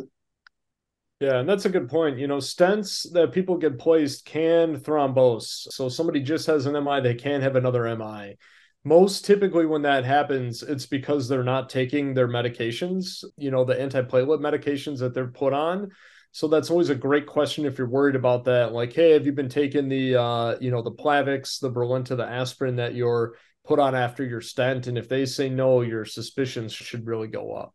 Yeah, 1.20 1.40
and 1.40 1.50
that's 1.50 1.66
a 1.66 1.70
good 1.70 1.90
point. 1.90 2.18
You 2.18 2.28
know, 2.28 2.38
stents 2.38 3.12
that 3.12 3.34
people 3.34 3.58
get 3.58 3.78
placed 3.78 4.24
can 4.24 4.78
thrombose. 4.78 5.68
So 5.72 5.90
somebody 5.90 6.22
just 6.22 6.48
has 6.48 6.66
an 6.66 6.78
MI, 6.78 7.02
they 7.02 7.14
can 7.16 7.42
have 7.42 7.58
another 7.58 7.86
MI. 7.86 8.38
Most 8.86 9.26
typically, 9.26 9.66
when 9.66 9.82
that 9.82 10.06
happens, 10.06 10.64
it's 10.64 10.86
because 10.86 11.28
they're 11.28 11.44
not 11.44 11.70
taking 11.70 12.14
their 12.14 12.30
medications, 12.30 13.26
you 13.36 13.52
know, 13.52 13.66
the 13.66 13.76
antiplatelet 13.76 14.40
medications 14.40 15.00
that 15.00 15.14
they're 15.14 15.28
put 15.28 15.52
on. 15.52 15.90
So 16.32 16.48
that's 16.48 16.70
always 16.70 16.90
a 16.90 16.96
great 16.96 17.28
question 17.28 17.66
if 17.66 17.78
you're 17.78 17.90
worried 17.90 18.16
about 18.16 18.46
that. 18.46 18.72
Like, 18.72 18.94
hey, 18.94 19.12
have 19.12 19.26
you 19.26 19.34
been 19.34 19.50
taking 19.50 19.90
the, 19.90 20.16
uh, 20.16 20.58
you 20.62 20.72
know, 20.72 20.82
the 20.82 20.92
Plavix, 20.92 21.60
the 21.60 21.70
Brilinta, 21.72 22.16
the 22.16 22.26
aspirin 22.26 22.78
that 22.78 22.96
you're 22.96 23.36
put 23.66 23.80
on 23.80 23.94
after 23.94 24.24
your 24.24 24.40
stent? 24.40 24.88
And 24.88 24.98
if 24.98 25.10
they 25.10 25.26
say 25.26 25.50
no, 25.50 25.82
your 25.82 26.06
suspicions 26.06 26.72
should 26.72 27.06
really 27.06 27.28
go 27.28 27.52
up. 27.52 27.74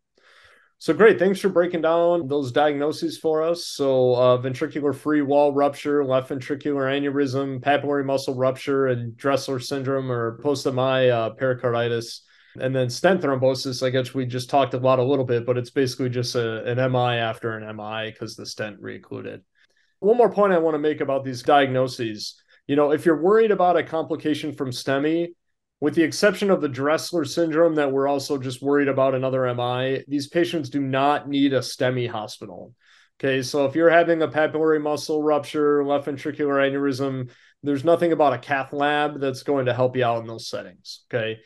So 0.79 0.93
great. 0.93 1.19
Thanks 1.19 1.41
for 1.41 1.49
breaking 1.49 1.83
down 1.83 2.29
those 2.29 2.53
diagnoses 2.53 3.17
for 3.17 3.43
us. 3.43 3.67
So 3.67 4.15
uh, 4.15 4.39
ventricular 4.39 4.95
free 4.95 5.23
wall 5.23 5.53
rupture, 5.55 6.05
left 6.05 6.31
ventricular 6.31 6.91
aneurysm, 6.91 7.61
papillary 7.61 8.05
muscle 8.05 8.35
rupture, 8.35 8.89
and 8.89 9.17
Dressler 9.17 9.61
syndrome 9.61 10.11
or 10.11 10.39
post-MI 10.43 11.09
uh, 11.09 11.31
pericarditis. 11.31 12.23
And 12.61 12.75
then 12.75 12.91
stent 12.91 13.23
thrombosis, 13.23 13.85
I 13.85 13.91
guess 13.91 14.15
we 14.15 14.27
just 14.27 14.51
talked 14.51 14.75
about 14.75 14.99
a 14.99 15.05
little 15.05 15.25
bit, 15.25 15.47
but 15.47 15.57
it's 15.57 15.71
basically 15.71 16.11
just 16.11 16.35
a, 16.35 16.65
an 16.65 16.77
MI 16.93 17.19
after 17.19 17.57
an 17.57 17.77
MI 17.77 18.11
because 18.11 18.37
the 18.37 18.47
stent 18.47 18.77
re-occluded. 18.81 19.43
One 20.01 20.19
more 20.19 20.31
point 20.31 20.53
I 20.53 20.59
want 20.59 20.75
to 20.75 20.79
make 20.79 21.01
about 21.01 21.25
these 21.25 21.43
diagnoses. 21.43 22.41
You 22.67 22.77
know, 22.77 22.93
if 22.93 23.07
you're 23.07 23.23
worried 23.23 23.51
about 23.51 23.77
a 23.77 23.83
complication 23.83 24.53
from 24.53 24.71
STEMI, 24.71 25.29
with 25.81 25.95
the 25.95 26.03
exception 26.03 26.51
of 26.51 26.61
the 26.61 26.69
Dressler 26.69 27.25
syndrome 27.25 27.75
that 27.75 27.93
we're 27.93 28.09
also 28.09 28.39
just 28.39 28.63
worried 28.63 28.89
about 28.89 29.15
another 29.15 29.47
MI, 29.47 30.05
these 30.09 30.29
patients 30.29 30.71
do 30.71 30.81
not 30.81 31.29
need 31.29 31.53
a 31.53 31.61
STEMI 31.61 32.09
hospital. 32.09 32.75
Okay, 33.21 33.43
so 33.43 33.65
if 33.65 33.75
you're 33.75 33.91
having 33.91 34.23
a 34.23 34.29
papillary 34.29 34.83
muscle 34.83 35.23
rupture, 35.23 35.85
left 35.85 36.07
ventricular 36.07 36.59
aneurysm, 36.59 37.31
there's 37.63 37.85
nothing 37.85 38.13
about 38.13 38.33
a 38.33 38.39
cath 38.39 38.73
lab 38.73 39.21
that's 39.21 39.43
going 39.43 39.67
to 39.67 39.75
help 39.75 39.97
you 39.97 40.05
out 40.05 40.21
in 40.21 40.27
those 40.27 40.49
settings. 40.49 41.05
Okay, 41.13 41.39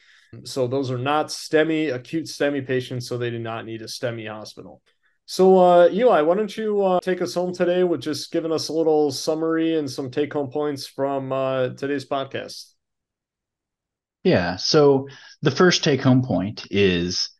so 0.44 0.66
those 0.66 0.90
are 0.90 0.98
not 0.98 1.28
STEMI, 1.28 1.94
acute 1.94 2.26
STEMI 2.26 2.66
patients, 2.66 3.08
so 3.08 3.18
they 3.18 3.30
do 3.30 3.38
not 3.38 3.66
need 3.66 3.82
a 3.82 3.86
STEMI 3.86 4.28
hospital. 4.28 4.82
So, 5.26 5.58
uh, 5.58 5.88
Eli, 5.92 6.22
why 6.22 6.34
don't 6.36 6.56
you 6.56 6.82
uh, 6.82 7.00
take 7.00 7.20
us 7.20 7.34
home 7.34 7.52
today 7.52 7.84
with 7.84 8.00
just 8.00 8.32
giving 8.32 8.50
us 8.50 8.68
a 8.68 8.72
little 8.72 9.10
summary 9.10 9.76
and 9.76 9.90
some 9.90 10.10
take 10.10 10.32
home 10.32 10.50
points 10.50 10.86
from 10.86 11.32
uh, 11.32 11.68
today's 11.70 12.06
podcast? 12.06 12.72
Yeah. 14.28 14.56
So 14.56 15.08
the 15.40 15.50
first 15.50 15.82
take 15.82 16.02
home 16.02 16.22
point 16.22 16.66
is 16.70 17.30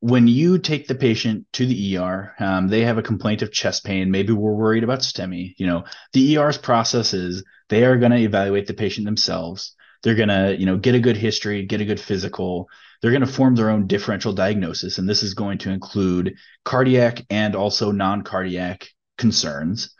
when 0.00 0.28
you 0.28 0.58
take 0.58 0.86
the 0.86 0.94
patient 0.94 1.46
to 1.54 1.64
the 1.64 1.96
ER, 1.96 2.34
um, 2.38 2.68
they 2.68 2.82
have 2.82 2.98
a 2.98 3.02
complaint 3.02 3.40
of 3.40 3.50
chest 3.50 3.82
pain. 3.82 4.10
Maybe 4.10 4.34
we're 4.34 4.52
worried 4.52 4.84
about 4.84 4.98
STEMI. 4.98 5.54
You 5.56 5.66
know, 5.66 5.84
the 6.12 6.36
ER's 6.36 6.58
process 6.58 7.14
is 7.14 7.42
they 7.70 7.86
are 7.86 7.96
going 7.96 8.12
to 8.12 8.18
evaluate 8.18 8.66
the 8.66 8.74
patient 8.74 9.06
themselves. 9.06 9.74
They're 10.02 10.14
going 10.14 10.28
to, 10.28 10.54
you 10.58 10.66
know, 10.66 10.76
get 10.76 10.94
a 10.94 11.00
good 11.00 11.16
history, 11.16 11.64
get 11.64 11.80
a 11.80 11.86
good 11.86 11.98
physical. 11.98 12.68
They're 13.00 13.10
going 13.10 13.26
to 13.26 13.38
form 13.38 13.54
their 13.54 13.70
own 13.70 13.86
differential 13.86 14.34
diagnosis. 14.34 14.98
And 14.98 15.08
this 15.08 15.22
is 15.22 15.32
going 15.32 15.56
to 15.58 15.70
include 15.70 16.36
cardiac 16.62 17.24
and 17.30 17.56
also 17.56 17.90
non 17.90 18.20
cardiac 18.20 18.90
concerns. 19.16 19.94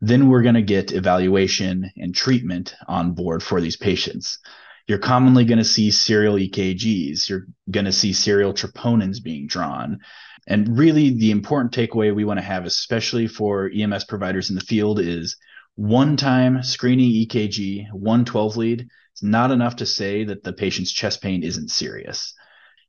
Then 0.00 0.28
we're 0.28 0.42
going 0.42 0.56
to 0.56 0.62
get 0.62 0.90
evaluation 0.90 1.92
and 1.96 2.12
treatment 2.12 2.74
on 2.88 3.12
board 3.12 3.40
for 3.40 3.60
these 3.60 3.76
patients 3.76 4.40
you're 4.86 4.98
commonly 4.98 5.44
going 5.44 5.58
to 5.58 5.64
see 5.64 5.90
serial 5.90 6.36
EKGs. 6.36 7.28
You're 7.28 7.46
going 7.70 7.86
to 7.86 7.92
see 7.92 8.12
serial 8.12 8.52
troponins 8.52 9.22
being 9.22 9.46
drawn. 9.46 10.00
And 10.46 10.78
really, 10.78 11.10
the 11.10 11.32
important 11.32 11.72
takeaway 11.72 12.14
we 12.14 12.24
want 12.24 12.38
to 12.38 12.44
have, 12.44 12.66
especially 12.66 13.26
for 13.26 13.68
EMS 13.74 14.04
providers 14.04 14.48
in 14.48 14.54
the 14.54 14.62
field, 14.62 15.00
is 15.00 15.36
one 15.74 16.16
time 16.16 16.62
screening 16.62 17.10
EKG, 17.26 17.92
one 17.92 18.24
12 18.24 18.56
lead, 18.56 18.80
is 18.82 19.22
not 19.22 19.50
enough 19.50 19.76
to 19.76 19.86
say 19.86 20.24
that 20.24 20.44
the 20.44 20.52
patient's 20.52 20.92
chest 20.92 21.20
pain 21.20 21.42
isn't 21.42 21.70
serious. 21.70 22.32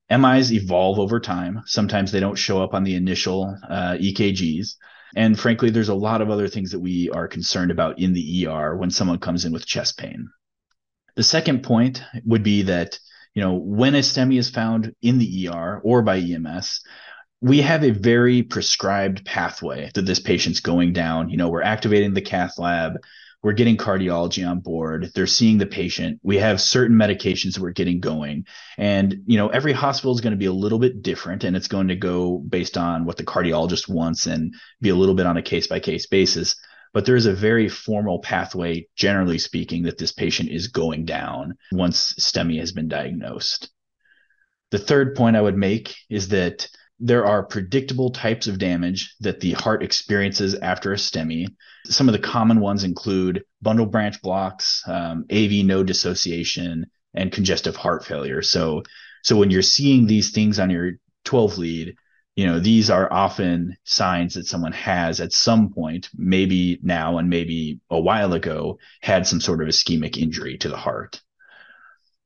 MIs 0.09 0.53
evolve 0.53 0.99
over 0.99 1.19
time. 1.19 1.63
Sometimes 1.65 2.11
they 2.11 2.19
don't 2.19 2.37
show 2.37 2.61
up 2.61 2.73
on 2.73 2.83
the 2.83 2.95
initial 2.95 3.57
uh, 3.67 3.97
EKGs. 3.99 4.75
And 5.15 5.37
frankly, 5.37 5.69
there's 5.69 5.89
a 5.89 5.95
lot 5.95 6.21
of 6.21 6.29
other 6.29 6.47
things 6.47 6.71
that 6.71 6.79
we 6.79 7.09
are 7.09 7.27
concerned 7.27 7.71
about 7.71 7.99
in 7.99 8.13
the 8.13 8.47
ER 8.47 8.77
when 8.77 8.91
someone 8.91 9.19
comes 9.19 9.45
in 9.45 9.51
with 9.51 9.65
chest 9.65 9.97
pain. 9.97 10.29
The 11.17 11.23
second 11.23 11.63
point 11.63 12.03
would 12.25 12.43
be 12.43 12.61
that, 12.61 12.99
you 13.33 13.41
know, 13.41 13.55
when 13.55 13.95
a 13.95 13.99
STEMI 13.99 14.37
is 14.37 14.51
found 14.51 14.93
in 15.01 15.17
the 15.17 15.49
ER 15.49 15.81
or 15.83 16.03
by 16.03 16.19
EMS, 16.19 16.81
we 17.41 17.61
have 17.61 17.83
a 17.83 17.89
very 17.89 18.43
prescribed 18.43 19.25
pathway 19.25 19.89
that 19.95 20.05
this 20.05 20.19
patient's 20.19 20.59
going 20.59 20.93
down. 20.93 21.31
You 21.31 21.37
know, 21.37 21.49
we're 21.49 21.63
activating 21.63 22.13
the 22.13 22.21
cath 22.21 22.59
lab, 22.59 22.97
we're 23.41 23.53
getting 23.53 23.77
cardiology 23.77 24.47
on 24.47 24.59
board, 24.59 25.11
they're 25.15 25.25
seeing 25.25 25.57
the 25.57 25.65
patient. 25.65 26.19
We 26.21 26.37
have 26.37 26.61
certain 26.61 26.95
medications 26.95 27.55
that 27.55 27.63
we're 27.63 27.71
getting 27.71 27.99
going. 27.99 28.45
And, 28.77 29.23
you 29.25 29.37
know, 29.37 29.47
every 29.47 29.73
hospital 29.73 30.13
is 30.13 30.21
going 30.21 30.31
to 30.31 30.37
be 30.37 30.45
a 30.45 30.53
little 30.53 30.79
bit 30.79 31.01
different 31.01 31.43
and 31.43 31.55
it's 31.55 31.67
going 31.67 31.87
to 31.87 31.95
go 31.95 32.37
based 32.37 32.77
on 32.77 33.05
what 33.05 33.17
the 33.17 33.25
cardiologist 33.25 33.89
wants 33.89 34.27
and 34.27 34.53
be 34.81 34.89
a 34.89 34.95
little 34.95 35.15
bit 35.15 35.25
on 35.25 35.37
a 35.37 35.41
case 35.41 35.65
by 35.65 35.79
case 35.79 36.05
basis 36.05 36.55
but 36.97 37.05
there 37.05 37.15
is 37.15 37.27
a 37.27 37.31
very 37.31 37.69
formal 37.69 38.17
pathway, 38.17 38.87
generally 38.95 39.37
speaking, 39.37 39.83
that 39.83 39.99
this 39.99 40.11
patient 40.11 40.49
is 40.49 40.69
going 40.69 41.05
down 41.05 41.55
once 41.71 42.15
STEMI 42.15 42.57
has 42.57 42.71
been 42.71 42.87
diagnosed. 42.87 43.69
The 44.71 44.79
third 44.79 45.13
point 45.13 45.35
I 45.35 45.41
would 45.41 45.55
make 45.55 45.95
is 46.09 46.29
that 46.29 46.67
there 46.99 47.23
are 47.23 47.45
predictable 47.45 48.09
types 48.09 48.47
of 48.47 48.57
damage 48.57 49.13
that 49.19 49.41
the 49.41 49.51
heart 49.51 49.83
experiences 49.83 50.55
after 50.55 50.91
a 50.91 50.95
STEMI. 50.95 51.45
Some 51.85 52.09
of 52.09 52.13
the 52.13 52.27
common 52.33 52.61
ones 52.61 52.83
include 52.83 53.43
bundle 53.61 53.85
branch 53.85 54.19
blocks, 54.23 54.81
um, 54.87 55.23
AV 55.31 55.63
node 55.63 55.85
dissociation, 55.85 56.87
and 57.13 57.31
congestive 57.31 57.75
heart 57.75 58.05
failure. 58.05 58.41
So, 58.41 58.81
so 59.21 59.35
when 59.35 59.51
you're 59.51 59.61
seeing 59.61 60.07
these 60.07 60.31
things 60.31 60.57
on 60.57 60.71
your 60.71 60.93
12 61.25 61.59
lead, 61.59 61.95
you 62.37 62.45
know 62.45 62.59
these 62.59 62.89
are 62.91 63.11
often 63.11 63.75
signs 63.83 64.35
that 64.35 64.45
someone 64.45 64.71
has 64.71 65.19
at 65.19 65.33
some 65.33 65.73
point 65.73 66.07
maybe 66.15 66.79
now 66.83 67.17
and 67.17 67.29
maybe 67.29 67.79
a 67.89 67.99
while 67.99 68.31
ago 68.33 68.77
had 69.01 69.25
some 69.25 69.41
sort 69.41 69.61
of 69.61 69.67
ischemic 69.67 70.17
injury 70.17 70.57
to 70.59 70.69
the 70.69 70.77
heart. 70.77 71.19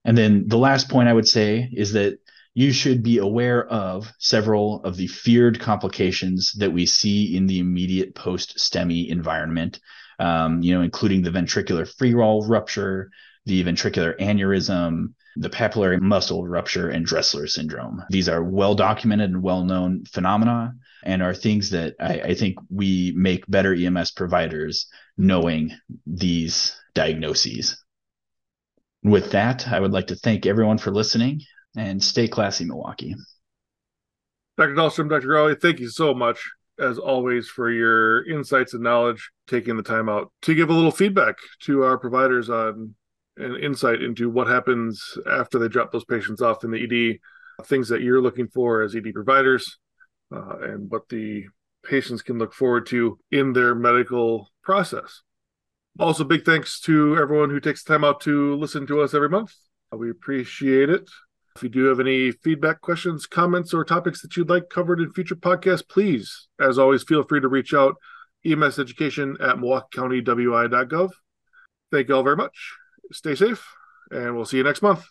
And 0.03 0.17
then 0.17 0.47
the 0.47 0.57
last 0.57 0.89
point 0.89 1.07
i 1.07 1.13
would 1.13 1.27
say 1.27 1.69
is 1.73 1.93
that 1.93 2.19
you 2.53 2.73
should 2.73 3.01
be 3.01 3.19
aware 3.19 3.65
of 3.67 4.11
several 4.19 4.83
of 4.83 4.97
the 4.97 5.07
feared 5.07 5.61
complications 5.61 6.51
that 6.57 6.73
we 6.73 6.85
see 6.85 7.37
in 7.37 7.47
the 7.47 7.59
immediate 7.59 8.13
post 8.13 8.57
STEMI 8.57 9.07
environment, 9.07 9.79
um, 10.19 10.61
you 10.61 10.73
know, 10.73 10.81
including 10.81 11.21
the 11.21 11.29
ventricular 11.29 11.87
free 11.87 12.13
wall 12.13 12.45
rupture, 12.45 13.09
the 13.45 13.63
ventricular 13.63 14.17
aneurysm, 14.19 15.13
the 15.35 15.49
papillary 15.49 15.99
muscle 15.99 16.47
rupture, 16.47 16.89
and 16.89 17.05
Dressler 17.05 17.47
syndrome. 17.47 18.03
These 18.09 18.29
are 18.29 18.43
well 18.43 18.75
documented 18.75 19.31
and 19.31 19.41
well 19.41 19.63
known 19.63 20.05
phenomena 20.05 20.75
and 21.03 21.23
are 21.23 21.33
things 21.33 21.71
that 21.71 21.95
I, 21.99 22.21
I, 22.21 22.33
think 22.35 22.59
we 22.69 23.13
make 23.15 23.47
better 23.47 23.73
EMS 23.73 24.11
providers 24.11 24.87
knowing 25.17 25.71
these 26.05 26.77
diagnoses. 26.93 27.83
With 29.03 29.31
that, 29.31 29.67
I 29.67 29.79
would 29.79 29.91
like 29.91 30.07
to 30.07 30.15
thank 30.15 30.45
everyone 30.45 30.77
for 30.77 30.91
listening 30.91 31.41
and 31.75 32.03
stay 32.03 32.27
classy, 32.27 32.65
Milwaukee. 32.65 33.15
Dr. 34.57 34.75
Dahlstrom, 34.75 35.09
Dr. 35.09 35.27
Grawey, 35.27 35.59
thank 35.59 35.79
you 35.79 35.89
so 35.89 36.13
much, 36.13 36.51
as 36.77 36.99
always, 36.99 37.47
for 37.47 37.71
your 37.71 38.27
insights 38.29 38.75
and 38.75 38.83
knowledge, 38.83 39.31
taking 39.47 39.77
the 39.77 39.83
time 39.83 40.07
out 40.07 40.31
to 40.43 40.53
give 40.53 40.69
a 40.69 40.73
little 40.73 40.91
feedback 40.91 41.37
to 41.61 41.83
our 41.83 41.97
providers 41.97 42.49
on 42.49 42.93
an 43.41 43.57
insight 43.57 44.01
into 44.01 44.29
what 44.29 44.47
happens 44.47 45.17
after 45.29 45.59
they 45.59 45.67
drop 45.67 45.91
those 45.91 46.05
patients 46.05 46.41
off 46.41 46.63
in 46.63 46.71
the 46.71 46.83
ED, 46.83 47.65
things 47.65 47.89
that 47.89 48.01
you're 48.01 48.21
looking 48.21 48.47
for 48.47 48.81
as 48.81 48.95
ED 48.95 49.13
providers, 49.13 49.77
uh, 50.33 50.59
and 50.61 50.89
what 50.89 51.09
the 51.09 51.45
patients 51.83 52.21
can 52.21 52.37
look 52.37 52.53
forward 52.53 52.85
to 52.87 53.19
in 53.31 53.53
their 53.53 53.75
medical 53.75 54.49
process. 54.63 55.21
Also, 55.99 56.23
big 56.23 56.45
thanks 56.45 56.79
to 56.79 57.17
everyone 57.17 57.49
who 57.49 57.59
takes 57.59 57.83
time 57.83 58.03
out 58.03 58.21
to 58.21 58.55
listen 58.55 58.87
to 58.87 59.01
us 59.01 59.13
every 59.13 59.29
month. 59.29 59.53
We 59.91 60.09
appreciate 60.09 60.89
it. 60.89 61.09
If 61.55 61.63
you 61.63 61.69
do 61.69 61.85
have 61.85 61.99
any 61.99 62.31
feedback, 62.31 62.79
questions, 62.79 63.27
comments, 63.27 63.73
or 63.73 63.83
topics 63.83 64.21
that 64.21 64.37
you'd 64.37 64.49
like 64.49 64.69
covered 64.69 65.01
in 65.01 65.11
future 65.11 65.35
podcasts, 65.35 65.87
please, 65.87 66.47
as 66.61 66.79
always, 66.79 67.03
feel 67.03 67.23
free 67.23 67.41
to 67.41 67.49
reach 67.49 67.73
out 67.73 67.95
EMS 68.45 68.79
education 68.79 69.35
at 69.41 69.57
milwaukeecountywi.gov 69.57 71.11
Thank 71.91 72.07
you 72.07 72.15
all 72.15 72.23
very 72.23 72.37
much. 72.37 72.80
Stay 73.11 73.35
safe, 73.35 73.65
and 74.09 74.35
we'll 74.35 74.45
see 74.45 74.57
you 74.57 74.63
next 74.63 74.81
month. 74.81 75.05